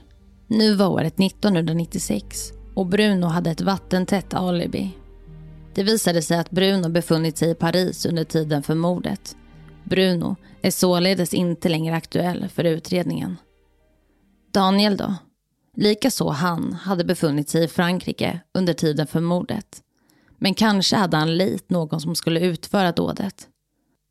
Nu 0.48 0.76
var 0.76 0.88
året 0.88 1.20
1996 1.20 2.57
och 2.78 2.86
Bruno 2.86 3.26
hade 3.26 3.52
ett 3.52 3.62
vattentätt 3.62 4.34
alibi. 4.34 4.98
Det 5.74 5.84
visade 5.84 6.22
sig 6.22 6.38
att 6.38 6.52
Bruno 6.52 6.90
befunnit 6.90 7.38
sig 7.38 7.50
i 7.50 7.56
Paris 7.56 8.06
under 8.06 8.24
tiden 8.24 8.64
för 8.64 8.76
mordet. 8.76 9.36
Bruno 9.84 10.36
är 10.62 10.72
således 10.72 11.34
inte 11.34 11.70
längre 11.70 11.96
aktuell 11.96 12.50
för 12.50 12.64
utredningen. 12.64 13.38
Daniel 14.52 14.98
då? 14.98 15.16
Likaså 15.76 16.30
han 16.30 16.74
hade 16.74 17.04
befunnit 17.04 17.50
sig 17.50 17.64
i 17.64 17.68
Frankrike 17.68 18.40
under 18.54 18.74
tiden 18.74 19.08
för 19.08 19.22
mordet. 19.22 19.82
Men 20.38 20.54
kanske 20.54 20.96
hade 20.96 21.18
han 21.18 21.38
lit 21.38 21.70
någon 21.70 22.02
som 22.02 22.16
skulle 22.16 22.40
utföra 22.40 22.92
dådet. 22.92 23.48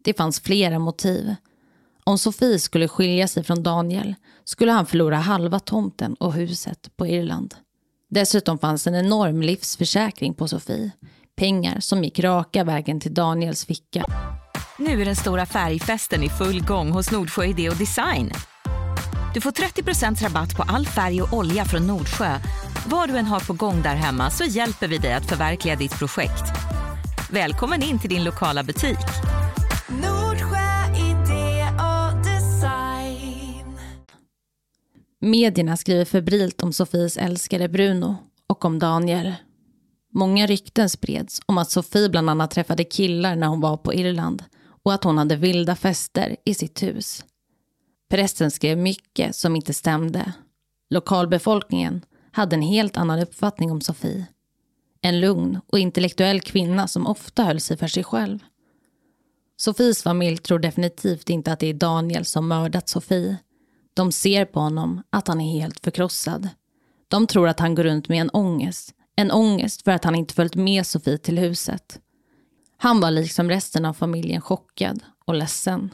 Det 0.05 0.15
fanns 0.15 0.41
flera 0.41 0.79
motiv. 0.79 1.35
Om 2.05 2.19
Sofie 2.19 2.59
skulle 2.59 2.89
skilja 2.89 3.29
sig 3.29 3.45
från 3.45 3.63
Daniel 3.63 4.15
skulle 4.45 4.73
han 4.73 4.87
förlora 4.87 5.17
halva 5.17 5.61
tomten 5.61 6.15
och 6.15 6.33
huset 6.33 6.97
på 6.97 7.07
Irland. 7.07 7.55
Dessutom 8.11 8.59
fanns 8.59 8.87
en 8.87 8.95
enorm 8.95 9.43
livsförsäkring 9.43 10.35
på 10.35 10.49
Sofie. 10.49 10.91
Pengar 11.37 11.81
som 11.81 12.05
gick 12.05 12.21
raka 12.21 12.65
vägen 12.65 13.01
till 13.01 13.15
Daniels 13.15 13.67
ficka. 13.67 14.05
Nu 14.79 15.01
är 15.01 15.05
den 15.05 15.17
stora 15.17 15.47
färgfesten 15.47 16.23
i 16.23 16.29
full 16.29 16.65
gång 16.65 16.91
hos 16.91 17.11
Nordsjö 17.11 17.45
Idé 17.45 17.71
och 17.71 17.77
Design. 17.77 18.33
Du 19.35 19.41
får 19.41 19.51
30% 19.51 20.23
rabatt 20.23 20.57
på 20.57 20.63
all 20.63 20.87
färg 20.87 21.23
och 21.23 21.33
olja 21.33 21.65
från 21.65 21.87
Nordsjö. 21.87 22.39
Vad 22.87 23.09
du 23.09 23.17
än 23.17 23.27
har 23.27 23.41
på 23.41 23.53
gång 23.53 23.83
där 23.83 23.95
hemma 23.95 24.31
så 24.31 24.45
hjälper 24.45 24.89
vi 24.89 24.99
dig 24.99 25.13
att 25.13 25.29
förverkliga 25.29 25.77
ditt 25.77 25.99
projekt. 25.99 26.45
Välkommen 27.31 27.83
in 27.83 27.99
till 27.99 28.11
din 28.11 28.25
lokala 28.25 28.63
butik. 28.63 28.99
Medierna 35.21 35.77
skriver 35.77 36.05
febrilt 36.05 36.63
om 36.63 36.73
Sofies 36.73 37.17
älskare 37.17 37.69
Bruno 37.69 38.17
och 38.47 38.65
om 38.65 38.79
Daniel. 38.79 39.35
Många 40.13 40.47
rykten 40.47 40.91
spreds 40.91 41.41
om 41.47 41.59
att 41.59 41.71
Sofie 41.71 42.09
bland 42.09 42.31
annat 42.31 42.51
träffade 42.51 42.85
killar 42.85 43.37
när 43.37 43.47
hon 43.47 43.61
var 43.61 43.77
på 43.77 43.95
Irland 43.95 44.45
och 44.83 44.93
att 44.93 45.05
hon 45.05 45.19
hade 45.19 45.37
vilda 45.37 45.77
fester 45.77 46.37
i 46.45 46.55
sitt 46.55 46.83
hus. 46.83 47.25
Prästen 48.11 48.51
skrev 48.51 48.79
mycket 48.79 49.37
som 49.37 49.57
inte 49.57 49.75
stämde. 49.75 50.33
Lokalbefolkningen 50.91 52.05
hade 52.33 52.57
en 52.57 52.63
helt 52.63 52.97
annan 52.97 53.21
uppfattning 53.21 53.73
om 53.73 53.81
Sofie. 53.81 54.27
En 55.01 55.21
lugn 55.21 55.61
och 55.67 55.79
intellektuell 55.79 56.41
kvinna 56.41 56.89
som 56.89 57.07
ofta 57.07 57.45
höll 57.45 57.61
sig 57.61 57.77
för 57.77 57.89
sig 57.89 58.05
själv. 58.05 58.39
Sofies 59.57 60.03
familj 60.03 60.39
tror 60.39 60.59
definitivt 60.59 61.31
inte 61.31 61.53
att 61.53 61.61
det 61.61 61.67
är 61.67 61.75
Daniel 61.75 62.25
som 62.25 62.49
mördat 62.49 62.89
Sofie. 62.89 63.37
De 63.97 64.13
ser 64.13 64.45
på 64.45 64.61
honom 64.61 65.03
att 65.11 65.29
han 65.29 65.41
är 65.41 65.53
helt 65.53 65.81
förkrossad. 65.81 66.49
De 67.09 67.27
tror 67.27 67.49
att 67.49 67.61
han 67.61 67.75
går 67.75 67.83
runt 67.83 68.09
med 68.09 68.21
en 68.21 68.31
ångest. 68.31 68.95
En 69.17 69.31
ångest 69.31 69.83
för 69.83 69.91
att 69.91 70.05
han 70.05 70.15
inte 70.15 70.35
följt 70.35 70.55
med 70.55 70.87
Sofie 70.87 71.19
till 71.19 71.39
huset. 71.39 72.01
Han 72.77 73.01
var 73.01 73.11
liksom 73.11 73.49
resten 73.49 73.85
av 73.85 73.93
familjen 73.93 74.41
chockad 74.41 75.03
och 75.25 75.35
ledsen. 75.35 75.91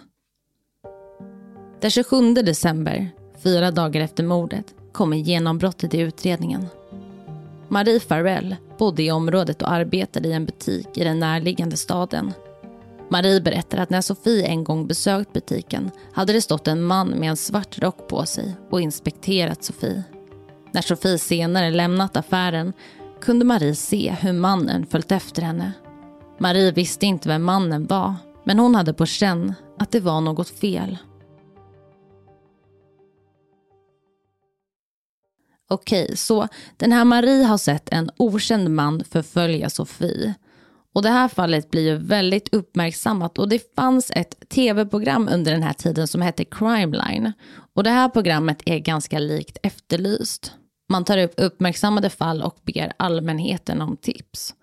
Den 1.80 1.90
27 1.90 2.34
december, 2.34 3.10
fyra 3.42 3.70
dagar 3.70 4.00
efter 4.00 4.24
mordet, 4.24 4.74
kommer 4.92 5.16
genombrottet 5.16 5.94
i 5.94 5.98
utredningen. 5.98 6.66
Marie 7.68 8.00
Farrell 8.00 8.56
bodde 8.78 9.02
i 9.02 9.10
området 9.10 9.62
och 9.62 9.72
arbetade 9.72 10.28
i 10.28 10.32
en 10.32 10.46
butik 10.46 10.88
i 10.94 11.04
den 11.04 11.18
närliggande 11.18 11.76
staden. 11.76 12.32
Marie 13.12 13.40
berättar 13.40 13.78
att 13.78 13.90
när 13.90 14.00
Sofie 14.00 14.46
en 14.46 14.64
gång 14.64 14.86
besökt 14.86 15.32
butiken 15.32 15.90
hade 16.12 16.32
det 16.32 16.42
stått 16.42 16.68
en 16.68 16.82
man 16.82 17.08
med 17.08 17.30
en 17.30 17.36
svart 17.36 17.78
rock 17.78 18.08
på 18.08 18.26
sig 18.26 18.56
och 18.70 18.80
inspekterat 18.80 19.64
Sofie. 19.64 20.04
När 20.72 20.82
Sofie 20.82 21.18
senare 21.18 21.70
lämnat 21.70 22.16
affären 22.16 22.72
kunde 23.20 23.44
Marie 23.44 23.74
se 23.74 24.16
hur 24.20 24.32
mannen 24.32 24.86
följt 24.86 25.12
efter 25.12 25.42
henne. 25.42 25.72
Marie 26.38 26.72
visste 26.72 27.06
inte 27.06 27.28
vem 27.28 27.42
mannen 27.42 27.86
var, 27.86 28.14
men 28.44 28.58
hon 28.58 28.74
hade 28.74 28.94
på 28.94 29.06
känn 29.06 29.54
att 29.78 29.90
det 29.90 30.00
var 30.00 30.20
något 30.20 30.48
fel. 30.48 30.98
Okej, 35.68 36.16
så 36.16 36.48
den 36.76 36.92
här 36.92 37.04
Marie 37.04 37.44
har 37.44 37.58
sett 37.58 37.88
en 37.92 38.10
okänd 38.16 38.70
man 38.70 39.04
förfölja 39.04 39.70
Sofie. 39.70 40.34
Och 40.94 41.02
det 41.02 41.08
här 41.08 41.28
fallet 41.28 41.70
blir 41.70 41.82
ju 41.82 41.96
väldigt 41.96 42.54
uppmärksammat 42.54 43.38
och 43.38 43.48
det 43.48 43.74
fanns 43.74 44.10
ett 44.14 44.48
tv-program 44.48 45.28
under 45.32 45.52
den 45.52 45.62
här 45.62 45.72
tiden 45.72 46.08
som 46.08 46.22
hette 46.22 46.44
Crimeline. 46.44 47.32
Och 47.74 47.84
det 47.84 47.90
här 47.90 48.08
programmet 48.08 48.62
är 48.66 48.78
ganska 48.78 49.18
likt 49.18 49.58
Efterlyst. 49.62 50.52
Man 50.88 51.04
tar 51.04 51.18
upp 51.18 51.34
uppmärksammade 51.36 52.10
fall 52.10 52.42
och 52.42 52.56
ber 52.62 52.92
allmänheten 52.96 53.80
om 53.80 53.96
tips. 53.96 54.54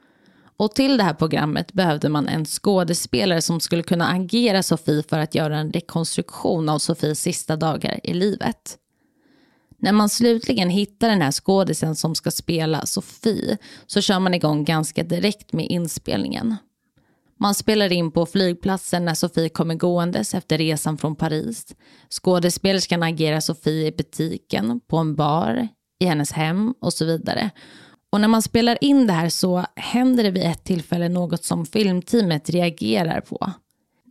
Och 0.57 0.75
till 0.75 0.97
det 0.97 1.03
här 1.03 1.13
programmet 1.13 1.73
behövde 1.73 2.09
man 2.09 2.27
en 2.27 2.45
skådespelare 2.45 3.41
som 3.41 3.59
skulle 3.59 3.83
kunna 3.83 4.07
agera 4.07 4.63
Sofie 4.63 5.03
för 5.03 5.19
att 5.19 5.35
göra 5.35 5.57
en 5.57 5.71
rekonstruktion 5.71 6.69
av 6.69 6.79
Sofies 6.79 7.21
sista 7.21 7.55
dagar 7.55 7.99
i 8.03 8.13
livet. 8.13 8.77
När 9.79 9.91
man 9.91 10.09
slutligen 10.09 10.69
hittar 10.69 11.09
den 11.09 11.21
här 11.21 11.31
skådisen 11.31 11.95
som 11.95 12.15
ska 12.15 12.31
spela 12.31 12.85
Sofie 12.85 13.57
så 13.87 14.01
kör 14.01 14.19
man 14.19 14.33
igång 14.33 14.65
ganska 14.65 15.03
direkt 15.03 15.53
med 15.53 15.65
inspelningen. 15.65 16.55
Man 17.39 17.55
spelar 17.55 17.93
in 17.93 18.11
på 18.11 18.25
flygplatsen 18.25 19.05
när 19.05 19.13
Sofie 19.13 19.49
kommer 19.49 19.75
gåendes 19.75 20.33
efter 20.33 20.57
resan 20.57 20.97
från 20.97 21.15
Paris. 21.15 21.75
Skådespelerskan 22.09 23.03
agerar 23.03 23.39
Sofie 23.39 23.87
i 23.87 23.91
butiken, 23.91 24.79
på 24.87 24.97
en 24.97 25.15
bar, 25.15 25.67
i 25.99 26.05
hennes 26.05 26.31
hem 26.31 26.73
och 26.81 26.93
så 26.93 27.05
vidare. 27.05 27.49
Och 28.11 28.21
när 28.21 28.27
man 28.27 28.41
spelar 28.41 28.77
in 28.81 29.07
det 29.07 29.13
här 29.13 29.29
så 29.29 29.65
händer 29.75 30.23
det 30.23 30.31
vid 30.31 30.43
ett 30.43 30.63
tillfälle 30.63 31.09
något 31.09 31.43
som 31.43 31.65
filmteamet 31.65 32.49
reagerar 32.49 33.21
på. 33.21 33.53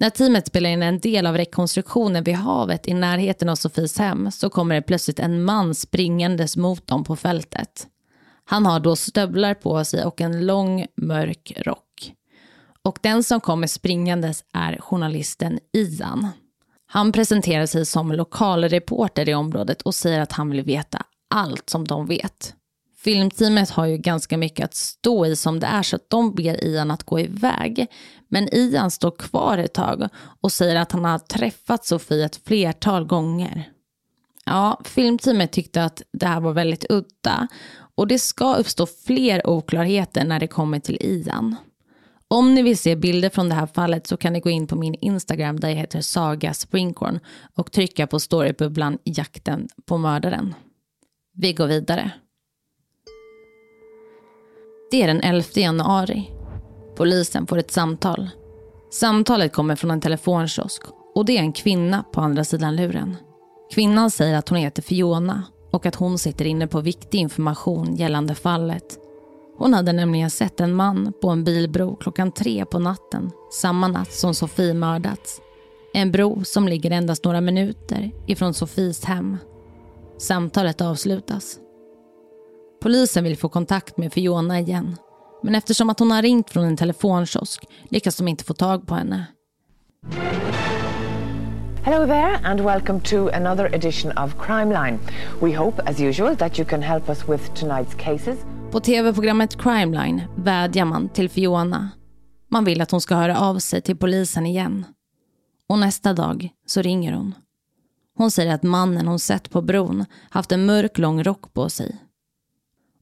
När 0.00 0.10
teamet 0.10 0.46
spelar 0.46 0.70
in 0.70 0.82
en 0.82 1.00
del 1.00 1.26
av 1.26 1.36
rekonstruktionen 1.36 2.24
vid 2.24 2.34
havet 2.34 2.88
i 2.88 2.94
närheten 2.94 3.48
av 3.48 3.56
Sofies 3.56 3.98
hem 3.98 4.30
så 4.30 4.50
kommer 4.50 4.74
det 4.74 4.82
plötsligt 4.82 5.18
en 5.18 5.44
man 5.44 5.74
springandes 5.74 6.56
mot 6.56 6.86
dem 6.86 7.04
på 7.04 7.16
fältet. 7.16 7.86
Han 8.44 8.66
har 8.66 8.80
då 8.80 8.96
stövlar 8.96 9.54
på 9.54 9.84
sig 9.84 10.04
och 10.04 10.20
en 10.20 10.46
lång 10.46 10.86
mörk 10.96 11.52
rock. 11.56 12.12
Och 12.82 12.98
den 13.02 13.24
som 13.24 13.40
kommer 13.40 13.66
springandes 13.66 14.44
är 14.54 14.80
journalisten 14.80 15.58
Ian. 15.72 16.28
Han 16.86 17.12
presenterar 17.12 17.66
sig 17.66 17.86
som 17.86 18.12
lokalreporter 18.12 19.28
i 19.28 19.34
området 19.34 19.82
och 19.82 19.94
säger 19.94 20.20
att 20.20 20.32
han 20.32 20.50
vill 20.50 20.62
veta 20.62 21.02
allt 21.34 21.70
som 21.70 21.86
de 21.86 22.06
vet. 22.06 22.54
Filmteamet 23.08 23.70
har 23.70 23.86
ju 23.86 23.96
ganska 23.96 24.38
mycket 24.38 24.64
att 24.64 24.74
stå 24.74 25.26
i 25.26 25.36
som 25.36 25.60
det 25.60 25.66
är 25.66 25.82
så 25.82 25.96
att 25.96 26.10
de 26.10 26.34
ber 26.34 26.64
Ian 26.64 26.90
att 26.90 27.02
gå 27.02 27.20
iväg. 27.20 27.86
Men 28.28 28.54
Ian 28.54 28.90
står 28.90 29.10
kvar 29.10 29.58
ett 29.58 29.72
tag 29.72 30.08
och 30.40 30.52
säger 30.52 30.76
att 30.76 30.92
han 30.92 31.04
har 31.04 31.18
träffat 31.18 31.84
Sofie 31.84 32.24
ett 32.24 32.40
flertal 32.46 33.04
gånger. 33.04 33.72
Ja, 34.44 34.80
filmteamet 34.84 35.52
tyckte 35.52 35.84
att 35.84 36.02
det 36.12 36.26
här 36.26 36.40
var 36.40 36.52
väldigt 36.52 36.86
udda 36.90 37.48
och 37.94 38.06
det 38.06 38.18
ska 38.18 38.54
uppstå 38.54 38.86
fler 38.86 39.46
oklarheter 39.46 40.24
när 40.24 40.40
det 40.40 40.46
kommer 40.46 40.80
till 40.80 40.98
Ian. 41.00 41.56
Om 42.28 42.54
ni 42.54 42.62
vill 42.62 42.78
se 42.78 42.96
bilder 42.96 43.30
från 43.30 43.48
det 43.48 43.54
här 43.54 43.66
fallet 43.66 44.06
så 44.06 44.16
kan 44.16 44.32
ni 44.32 44.40
gå 44.40 44.50
in 44.50 44.66
på 44.66 44.76
min 44.76 44.94
Instagram 44.94 45.60
där 45.60 45.68
jag 45.68 45.76
heter 45.76 46.00
Saga 46.00 46.54
Springhorn 46.54 47.20
och 47.54 47.72
trycka 47.72 48.06
på 48.06 48.20
storybubblan 48.20 48.98
Jakten 49.04 49.68
på 49.86 49.98
mördaren. 49.98 50.54
Vi 51.34 51.52
går 51.52 51.66
vidare. 51.66 52.12
Det 54.90 55.02
är 55.02 55.06
den 55.06 55.20
11 55.20 55.44
januari. 55.54 56.30
Polisen 56.96 57.46
får 57.46 57.58
ett 57.58 57.70
samtal. 57.70 58.30
Samtalet 58.90 59.52
kommer 59.52 59.76
från 59.76 59.90
en 59.90 60.00
telefonkiosk 60.00 60.82
och 61.14 61.24
det 61.24 61.36
är 61.36 61.40
en 61.40 61.52
kvinna 61.52 62.04
på 62.12 62.20
andra 62.20 62.44
sidan 62.44 62.76
luren. 62.76 63.16
Kvinnan 63.74 64.10
säger 64.10 64.38
att 64.38 64.48
hon 64.48 64.58
heter 64.58 64.82
Fiona 64.82 65.44
och 65.70 65.86
att 65.86 65.94
hon 65.94 66.18
sitter 66.18 66.44
inne 66.44 66.66
på 66.66 66.80
viktig 66.80 67.18
information 67.18 67.96
gällande 67.96 68.34
fallet. 68.34 68.98
Hon 69.58 69.74
hade 69.74 69.92
nämligen 69.92 70.30
sett 70.30 70.60
en 70.60 70.74
man 70.74 71.12
på 71.22 71.30
en 71.30 71.44
bilbro 71.44 71.96
klockan 71.96 72.32
tre 72.32 72.64
på 72.64 72.78
natten 72.78 73.30
samma 73.52 73.88
natt 73.88 74.12
som 74.12 74.34
Sofie 74.34 74.74
mördats. 74.74 75.40
En 75.94 76.12
bro 76.12 76.44
som 76.44 76.68
ligger 76.68 76.90
endast 76.90 77.24
några 77.24 77.40
minuter 77.40 78.10
ifrån 78.26 78.54
Sofies 78.54 79.04
hem. 79.04 79.36
Samtalet 80.18 80.80
avslutas. 80.80 81.58
Polisen 82.80 83.24
vill 83.24 83.38
få 83.38 83.48
kontakt 83.48 83.96
med 83.96 84.12
Fiona 84.12 84.60
igen. 84.60 84.96
Men 85.42 85.54
eftersom 85.54 85.90
att 85.90 85.98
hon 85.98 86.10
har 86.10 86.22
ringt 86.22 86.50
från 86.50 86.64
en 86.64 86.76
telefonkiosk 86.76 87.64
lyckas 87.90 88.16
de 88.16 88.28
inte 88.28 88.44
få 88.44 88.54
tag 88.54 88.86
på 88.86 88.94
henne. 88.94 89.26
Hello 91.82 92.06
there, 92.06 92.38
and 92.44 92.60
welcome 92.60 93.00
to 93.00 93.28
another 93.28 93.74
edition 93.74 94.18
of 94.18 94.46
Crime 94.46 94.72
Line. 94.84 94.98
We 95.40 95.56
hope, 95.58 95.82
as 95.90 96.00
usual, 96.00 96.36
that 96.36 96.58
you 96.58 96.68
can 96.68 96.82
help 96.82 97.08
us 97.08 97.28
with 97.28 97.52
tonight's 97.52 97.96
cases. 97.96 98.38
På 98.70 98.80
tv-programmet 98.80 99.62
Crimeline 99.62 100.22
vädjar 100.36 100.84
man 100.84 101.08
till 101.08 101.28
Fiona. 101.28 101.90
Man 102.50 102.64
vill 102.64 102.80
att 102.80 102.90
hon 102.90 103.00
ska 103.00 103.14
höra 103.14 103.40
av 103.40 103.58
sig 103.58 103.82
till 103.82 103.96
polisen 103.96 104.46
igen. 104.46 104.84
Och 105.68 105.78
nästa 105.78 106.12
dag 106.12 106.48
så 106.66 106.82
ringer 106.82 107.12
hon. 107.12 107.34
Hon 108.16 108.30
säger 108.30 108.54
att 108.54 108.62
mannen 108.62 109.06
hon 109.08 109.18
sett 109.18 109.50
på 109.50 109.62
bron 109.62 110.04
haft 110.30 110.52
en 110.52 110.66
mörk 110.66 110.98
lång 110.98 111.24
rock 111.24 111.54
på 111.54 111.68
sig. 111.68 111.96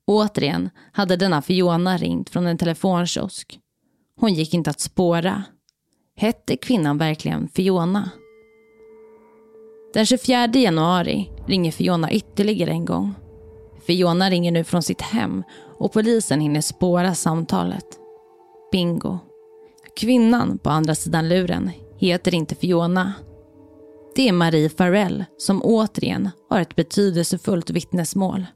Återigen 0.07 0.71
hade 0.93 1.17
denna 1.17 1.43
Fiona 1.43 1.97
ringt 1.97 2.31
från 2.31 2.47
en 2.47 2.59
telefonkiosk. 2.59 3.59
Hon 4.21 4.35
gick 4.35 4.55
inte 4.55 4.71
att 4.71 4.81
spåra. 4.81 5.43
Hette 6.17 6.57
kvinnan 6.57 6.99
verkligen 6.99 7.49
Fiona? 7.49 8.11
Den 9.95 10.07
24 10.07 10.47
januari 10.47 11.31
ringer 11.47 11.73
Fiona 11.73 12.13
ytterligare 12.13 12.71
en 12.71 12.85
gång. 12.85 13.15
Fiona 13.87 14.31
ringer 14.31 14.53
nu 14.53 14.65
från 14.65 14.83
sitt 14.83 15.01
hem 15.01 15.43
och 15.79 15.93
polisen 15.93 16.41
hinner 16.41 16.61
spåra 16.61 17.15
samtalet. 17.15 17.87
Bingo. 18.73 19.19
Kvinnan 19.97 20.59
på 20.59 20.71
andra 20.71 20.95
sidan 20.95 21.29
luren 21.29 21.71
heter 21.99 22.35
inte 22.35 22.55
Fiona. 22.55 23.13
Det 24.15 24.29
är 24.29 24.33
Marie 24.33 24.69
Farrell 24.69 25.25
som 25.39 25.63
återigen 25.63 26.31
har 26.51 26.61
ett 26.61 26.77
betydelsefullt 26.77 27.71
vittnesmål. 27.71 28.47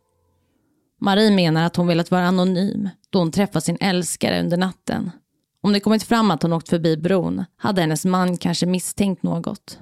Marie 1.00 1.30
menar 1.30 1.64
att 1.64 1.76
hon 1.76 1.86
velat 1.86 2.10
vara 2.10 2.26
anonym 2.26 2.88
då 3.10 3.18
hon 3.18 3.32
träffat 3.32 3.64
sin 3.64 3.76
älskare 3.80 4.40
under 4.40 4.56
natten. 4.56 5.10
Om 5.62 5.72
det 5.72 5.80
kommit 5.80 6.02
fram 6.02 6.30
att 6.30 6.42
hon 6.42 6.52
åkt 6.52 6.68
förbi 6.68 6.96
bron 6.96 7.44
hade 7.56 7.80
hennes 7.80 8.04
man 8.04 8.36
kanske 8.36 8.66
misstänkt 8.66 9.22
något. 9.22 9.78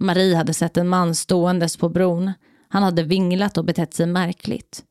Marie 0.00 0.36
hade 0.36 0.54
sett 0.54 0.76
en 0.76 0.88
man 0.88 1.14
ståendes 1.14 1.76
på 1.76 1.88
bron. 1.88 2.32
Han 2.68 2.82
hade 2.82 3.02
vinglat 3.02 3.58
och 3.58 3.64
betett 3.64 3.94
sig 3.94 4.06
märkligt. 4.06 4.84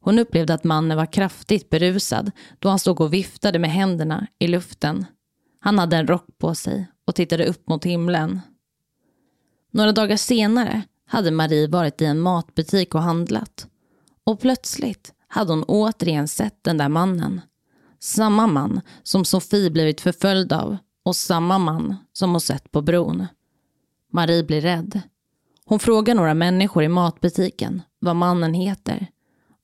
Hon 0.00 0.18
upplevde 0.18 0.54
att 0.54 0.64
mannen 0.64 0.96
var 0.96 1.12
kraftigt 1.12 1.70
berusad 1.70 2.30
då 2.58 2.68
han 2.68 2.78
stod 2.78 3.00
och 3.00 3.12
viftade 3.12 3.58
med 3.58 3.70
händerna 3.70 4.26
i 4.38 4.46
luften. 4.46 5.06
Han 5.60 5.78
hade 5.78 5.96
en 5.96 6.06
rock 6.06 6.26
på 6.38 6.54
sig 6.54 6.86
och 7.04 7.14
tittade 7.14 7.46
upp 7.46 7.68
mot 7.68 7.84
himlen. 7.84 8.40
Några 9.70 9.92
dagar 9.92 10.16
senare 10.16 10.82
hade 11.06 11.30
Marie 11.30 11.68
varit 11.68 12.02
i 12.02 12.04
en 12.04 12.20
matbutik 12.20 12.94
och 12.94 13.02
handlat. 13.02 13.66
Och 14.24 14.40
plötsligt 14.40 15.12
hade 15.28 15.52
hon 15.52 15.64
återigen 15.64 16.28
sett 16.28 16.64
den 16.64 16.78
där 16.78 16.88
mannen. 16.88 17.40
Samma 17.98 18.46
man 18.46 18.80
som 19.02 19.24
Sofie 19.24 19.70
blivit 19.70 20.00
förföljd 20.00 20.52
av 20.52 20.76
och 21.04 21.16
samma 21.16 21.58
man 21.58 21.96
som 22.12 22.30
hon 22.30 22.40
sett 22.40 22.72
på 22.72 22.82
bron. 22.82 23.26
Marie 24.12 24.44
blir 24.44 24.60
rädd. 24.60 25.00
Hon 25.64 25.78
frågar 25.78 26.14
några 26.14 26.34
människor 26.34 26.82
i 26.82 26.88
matbutiken 26.88 27.82
vad 27.98 28.16
mannen 28.16 28.54
heter. 28.54 29.06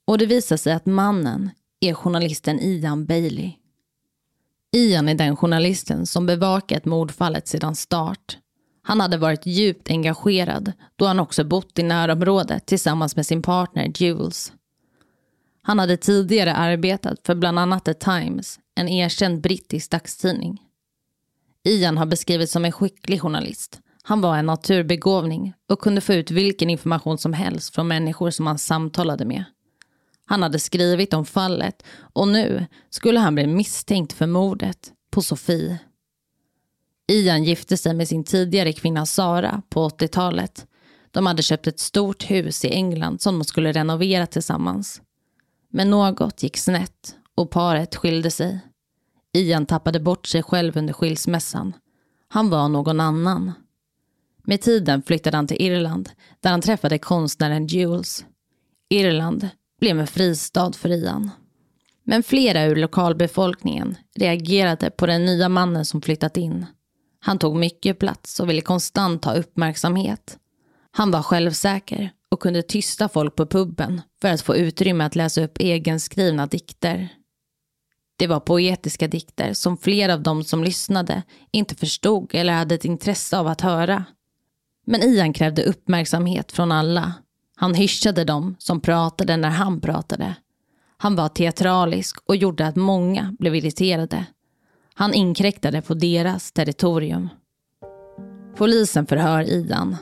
Och 0.05 0.19
det 0.19 0.27
visar 0.27 0.57
sig 0.57 0.73
att 0.73 0.87
mannen 0.87 1.51
är 1.81 1.95
journalisten 1.95 2.61
Ian 2.61 3.07
Bailey. 3.07 3.53
Ian 4.77 5.09
är 5.09 5.15
den 5.15 5.37
journalisten 5.37 6.07
som 6.07 6.27
bevakat 6.27 6.85
mordfallet 6.85 7.49
sedan 7.49 7.75
start. 7.75 8.39
Han 8.83 9.01
hade 9.01 9.17
varit 9.17 9.47
djupt 9.47 9.91
engagerad 9.91 10.73
då 10.97 11.07
han 11.07 11.21
också 11.21 11.45
bott 11.45 11.79
i 11.79 11.83
närområdet 11.83 12.67
tillsammans 12.67 13.17
med 13.17 13.27
sin 13.27 13.43
partner 13.43 13.93
Jules. 13.97 14.53
Han 15.63 15.79
hade 15.79 15.97
tidigare 15.97 16.55
arbetat 16.55 17.19
för 17.27 17.35
bland 17.35 17.59
annat 17.59 17.85
The 17.85 17.95
Times, 17.95 18.59
en 18.75 18.89
erkänd 18.89 19.41
brittisk 19.41 19.91
dagstidning. 19.91 20.63
Ian 21.65 21.99
har 21.99 22.07
beskrivits 22.07 22.53
som 22.53 22.65
en 22.65 22.73
skicklig 22.73 23.21
journalist. 23.21 23.81
Han 24.03 24.21
var 24.21 24.37
en 24.37 24.47
naturbegåvning 24.47 25.55
och 25.69 25.81
kunde 25.81 26.01
få 26.01 26.13
ut 26.13 26.31
vilken 26.31 26.71
information 26.71 27.19
som 27.19 27.33
helst 27.33 27.75
från 27.75 27.89
människor 27.89 28.31
som 28.31 28.47
han 28.47 28.59
samtalade 28.59 29.25
med. 29.25 29.45
Han 30.27 30.43
hade 30.43 30.59
skrivit 30.59 31.15
om 31.15 31.25
fallet 31.25 31.83
och 31.99 32.29
nu 32.29 32.67
skulle 32.91 33.21
han 33.21 33.35
bli 33.35 33.47
misstänkt 33.47 34.13
för 34.13 34.27
mordet 34.27 34.93
på 35.11 35.23
Sofie. 35.23 35.79
Ian 37.11 37.45
gifte 37.45 37.77
sig 37.77 37.95
med 37.95 38.09
sin 38.09 38.25
tidigare 38.25 38.73
kvinna 38.73 39.07
Sara 39.07 39.63
på 39.69 39.89
80-talet. 39.89 40.67
De 41.11 41.27
hade 41.27 41.43
köpt 41.43 41.67
ett 41.67 41.81
stort 41.81 42.31
hus 42.31 42.65
i 42.65 42.69
England 42.69 43.21
som 43.21 43.39
de 43.39 43.45
skulle 43.45 43.73
renovera 43.73 44.27
tillsammans. 44.27 45.03
Men 45.73 45.91
något 45.91 46.43
gick 46.43 46.57
snett 46.57 47.15
och 47.35 47.51
paret 47.51 47.97
skilde 47.97 48.31
sig. 48.31 48.61
Ian 49.33 49.67
tappade 49.67 50.01
bort 50.01 50.27
sig 50.27 50.43
själv 50.43 50.77
under 50.79 50.93
skilsmässan. 50.93 51.73
Han 52.29 52.51
var 52.51 52.69
någon 52.69 53.01
annan. 53.01 53.53
Med 54.45 54.61
tiden 54.61 55.03
flyttade 55.03 55.37
han 55.37 55.47
till 55.47 55.63
Irland 55.63 56.11
där 56.41 56.51
han 56.51 56.61
träffade 56.61 56.99
konstnären 56.99 57.67
Jules. 57.67 58.25
Irland 58.89 59.49
blev 59.81 60.01
en 60.01 60.07
fristad 60.07 60.73
för 60.73 60.89
Ian. 60.89 61.31
Men 62.05 62.23
flera 62.23 62.65
ur 62.65 62.77
lokalbefolkningen 62.77 63.97
reagerade 64.17 64.91
på 64.91 65.07
den 65.07 65.25
nya 65.25 65.49
mannen 65.49 65.85
som 65.85 66.03
flyttat 66.03 66.37
in. 66.37 66.67
Han 67.21 67.39
tog 67.39 67.57
mycket 67.57 67.99
plats 67.99 68.41
och 68.41 68.49
ville 68.49 68.61
konstant 68.61 69.25
ha 69.25 69.35
uppmärksamhet. 69.35 70.39
Han 70.91 71.11
var 71.11 71.23
självsäker 71.23 72.13
och 72.31 72.41
kunde 72.41 72.63
tysta 72.63 73.09
folk 73.09 73.37
på 73.37 73.47
puben 73.47 74.03
för 74.21 74.29
att 74.29 74.43
få 74.43 74.57
utrymme 74.57 75.05
att 75.05 75.17
läsa 75.17 75.45
upp 75.45 75.57
egenskrivna 75.61 76.47
dikter. 76.47 77.09
Det 78.17 78.27
var 78.27 78.41
poetiska 78.41 79.09
dikter 79.09 79.53
som 79.53 79.77
flera 79.77 80.15
av 80.15 80.23
de 80.23 80.45
som 80.45 80.65
lyssnade 80.65 81.23
inte 81.51 81.75
förstod 81.75 82.35
eller 82.35 82.53
hade 82.53 82.75
ett 82.75 82.85
intresse 82.85 83.39
av 83.39 83.47
att 83.47 83.61
höra. 83.61 84.05
Men 84.87 85.03
Ian 85.03 85.33
krävde 85.33 85.63
uppmärksamhet 85.63 86.53
från 86.53 86.73
alla. 86.73 87.13
Han 87.57 87.75
hyschade 87.75 88.25
dem 88.25 88.57
som 88.59 88.81
pratade 88.81 89.37
när 89.37 89.49
han 89.49 89.81
pratade. 89.81 90.35
Han 90.97 91.17
var 91.17 91.29
teatralisk 91.29 92.17
och 92.25 92.37
gjorde 92.37 92.67
att 92.67 92.77
många 92.77 93.37
blev 93.39 93.55
irriterade. 93.55 94.27
Han 95.01 95.15
inkräktade 95.15 95.83
på 95.83 95.95
deras 95.95 96.53
territorium. 96.53 97.29
Polisen 98.57 99.07
förhör 99.07 99.43
Ian. 99.43 99.97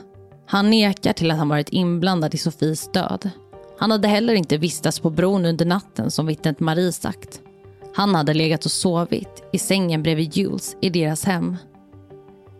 Han 0.47 0.69
nekar 0.69 1.13
till 1.13 1.31
att 1.31 1.37
han 1.37 1.49
varit 1.49 1.69
inblandad 1.69 2.35
i 2.35 2.37
Sofies 2.37 2.91
död. 2.91 3.29
Han 3.77 3.91
hade 3.91 4.07
heller 4.07 4.33
inte 4.33 4.57
vistats 4.57 4.99
på 4.99 5.09
bron 5.09 5.45
under 5.45 5.65
natten 5.65 6.11
som 6.11 6.25
vittnet 6.25 6.59
Marie 6.59 6.91
sagt. 6.91 7.41
Han 7.95 8.15
hade 8.15 8.33
legat 8.33 8.65
och 8.65 8.71
sovit 8.71 9.43
i 9.53 9.59
sängen 9.59 10.03
bredvid 10.03 10.37
Jules 10.37 10.75
i 10.81 10.89
deras 10.89 11.25
hem. 11.25 11.57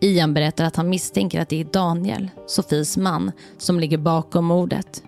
Ian 0.00 0.34
berättar 0.34 0.64
att 0.64 0.76
han 0.76 0.90
misstänker 0.90 1.40
att 1.40 1.48
det 1.48 1.60
är 1.60 1.64
Daniel, 1.64 2.30
Sofies 2.46 2.96
man, 2.96 3.32
som 3.58 3.80
ligger 3.80 3.98
bakom 3.98 4.44
mordet. 4.44 5.02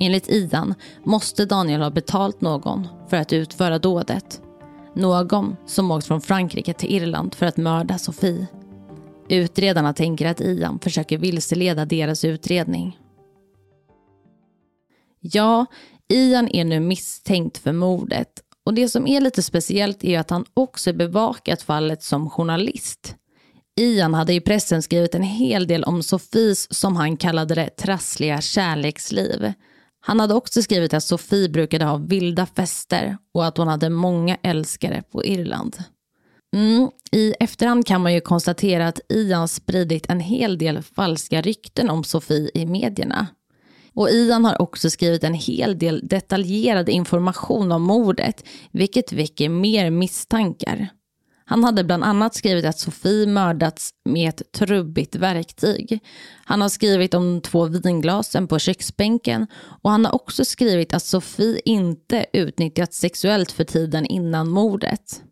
Enligt 0.00 0.30
Ian 0.30 0.74
måste 1.04 1.44
Daniel 1.44 1.82
ha 1.82 1.90
betalt 1.90 2.40
någon 2.40 2.88
för 3.08 3.16
att 3.16 3.32
utföra 3.32 3.78
dådet. 3.78 4.40
Någon 4.98 5.56
som 5.66 5.90
åkt 5.90 6.06
från 6.06 6.20
Frankrike 6.20 6.72
till 6.72 6.94
Irland 6.94 7.34
för 7.34 7.46
att 7.46 7.56
mörda 7.56 7.98
Sofie. 7.98 8.46
Utredarna 9.28 9.92
tänker 9.92 10.26
att 10.26 10.40
Ian 10.40 10.78
försöker 10.78 11.18
vilseleda 11.18 11.84
deras 11.84 12.24
utredning. 12.24 12.98
Ja, 15.20 15.66
Ian 16.08 16.48
är 16.48 16.64
nu 16.64 16.80
misstänkt 16.80 17.58
för 17.58 17.72
mordet 17.72 18.28
och 18.64 18.74
det 18.74 18.88
som 18.88 19.06
är 19.06 19.20
lite 19.20 19.42
speciellt 19.42 20.04
är 20.04 20.18
att 20.18 20.30
han 20.30 20.44
också 20.54 20.92
bevakat 20.92 21.62
fallet 21.62 22.02
som 22.02 22.30
journalist. 22.30 23.16
Ian 23.80 24.14
hade 24.14 24.34
i 24.34 24.40
pressen 24.40 24.82
skrivit 24.82 25.14
en 25.14 25.22
hel 25.22 25.66
del 25.66 25.84
om 25.84 26.02
Sofies, 26.02 26.74
som 26.74 26.96
han 26.96 27.16
kallade 27.16 27.54
det, 27.54 27.68
trassliga 27.68 28.40
kärleksliv. 28.40 29.52
Han 30.08 30.20
hade 30.20 30.34
också 30.34 30.62
skrivit 30.62 30.94
att 30.94 31.04
Sofie 31.04 31.48
brukade 31.48 31.84
ha 31.84 31.96
vilda 31.96 32.46
fester 32.46 33.16
och 33.34 33.46
att 33.46 33.56
hon 33.56 33.68
hade 33.68 33.90
många 33.90 34.36
älskare 34.42 35.02
på 35.12 35.24
Irland. 35.24 35.76
Mm, 36.56 36.90
I 37.12 37.34
efterhand 37.40 37.86
kan 37.86 38.02
man 38.02 38.14
ju 38.14 38.20
konstatera 38.20 38.88
att 38.88 39.00
Ian 39.08 39.48
spridit 39.48 40.10
en 40.10 40.20
hel 40.20 40.58
del 40.58 40.82
falska 40.82 41.40
rykten 41.40 41.90
om 41.90 42.04
Sofie 42.04 42.50
i 42.54 42.66
medierna. 42.66 43.26
Och 43.94 44.10
Ian 44.10 44.44
har 44.44 44.62
också 44.62 44.90
skrivit 44.90 45.24
en 45.24 45.34
hel 45.34 45.78
del 45.78 46.08
detaljerad 46.08 46.88
information 46.88 47.72
om 47.72 47.82
mordet, 47.82 48.44
vilket 48.70 49.12
väcker 49.12 49.48
mer 49.48 49.90
misstankar. 49.90 50.88
Han 51.50 51.64
hade 51.64 51.84
bland 51.84 52.04
annat 52.04 52.34
skrivit 52.34 52.64
att 52.64 52.78
Sofie 52.78 53.26
mördats 53.26 53.90
med 54.04 54.28
ett 54.28 54.52
trubbigt 54.52 55.16
verktyg. 55.16 56.00
Han 56.44 56.60
har 56.60 56.68
skrivit 56.68 57.14
om 57.14 57.40
två 57.40 57.64
vinglasen 57.64 58.48
på 58.48 58.58
köksbänken 58.58 59.46
och 59.82 59.90
han 59.90 60.04
har 60.04 60.14
också 60.14 60.44
skrivit 60.44 60.94
att 60.94 61.02
Sofie 61.02 61.60
inte 61.64 62.26
utnyttjats 62.32 62.98
sexuellt 62.98 63.52
för 63.52 63.64
tiden 63.64 64.06
innan 64.06 64.48
mordet. 64.48 65.22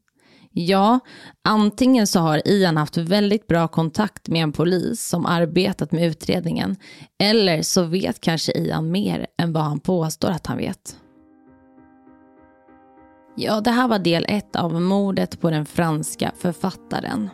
Ja, 0.52 1.00
antingen 1.44 2.06
så 2.06 2.20
har 2.20 2.48
Ian 2.48 2.76
haft 2.76 2.96
väldigt 2.96 3.46
bra 3.46 3.68
kontakt 3.68 4.28
med 4.28 4.42
en 4.42 4.52
polis 4.52 5.08
som 5.08 5.26
arbetat 5.26 5.92
med 5.92 6.06
utredningen 6.06 6.76
eller 7.22 7.62
så 7.62 7.82
vet 7.82 8.20
kanske 8.20 8.52
Ian 8.52 8.90
mer 8.90 9.26
än 9.38 9.52
vad 9.52 9.62
han 9.62 9.80
påstår 9.80 10.30
att 10.30 10.46
han 10.46 10.58
vet. 10.58 10.96
Ja, 13.38 13.60
det 13.60 13.70
här 13.70 13.88
var 13.88 13.98
del 13.98 14.26
ett 14.28 14.56
av 14.56 14.82
mordet 14.82 15.40
på 15.40 15.50
den 15.50 15.66
franska 15.66 16.32
författaren. 16.38 17.30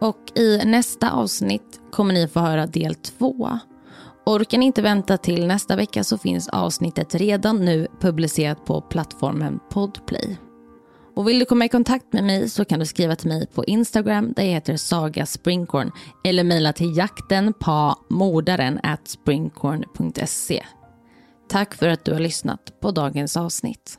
Och 0.00 0.38
i 0.38 0.64
nästa 0.64 1.10
avsnitt 1.10 1.80
kommer 1.92 2.14
ni 2.14 2.28
få 2.28 2.40
höra 2.40 2.66
del 2.66 2.94
två. 2.94 3.58
Orkar 4.26 4.58
ni 4.58 4.66
inte 4.66 4.82
vänta 4.82 5.16
till 5.16 5.46
nästa 5.46 5.76
vecka 5.76 6.04
så 6.04 6.18
finns 6.18 6.48
avsnittet 6.48 7.14
redan 7.14 7.64
nu 7.64 7.86
publicerat 8.00 8.64
på 8.64 8.80
plattformen 8.80 9.60
Podplay. 9.70 10.36
Och 11.16 11.28
vill 11.28 11.38
du 11.38 11.44
komma 11.44 11.64
i 11.64 11.68
kontakt 11.68 12.12
med 12.12 12.24
mig 12.24 12.48
så 12.48 12.64
kan 12.64 12.78
du 12.78 12.86
skriva 12.86 13.16
till 13.16 13.28
mig 13.28 13.46
på 13.46 13.64
Instagram 13.64 14.32
där 14.36 14.42
jag 14.42 14.50
heter 14.50 14.76
Saga 14.76 15.26
Springkorn 15.26 15.92
eller 16.24 16.44
mejla 16.44 16.72
till 16.72 16.96
jakten 16.96 17.52
på 17.52 17.94
mordaren 18.10 18.80
at 18.82 19.08
springkorn.se. 19.08 20.64
Tack 21.48 21.74
för 21.74 21.88
att 21.88 22.04
du 22.04 22.12
har 22.12 22.20
lyssnat 22.20 22.80
på 22.80 22.90
dagens 22.90 23.36
avsnitt. 23.36 23.98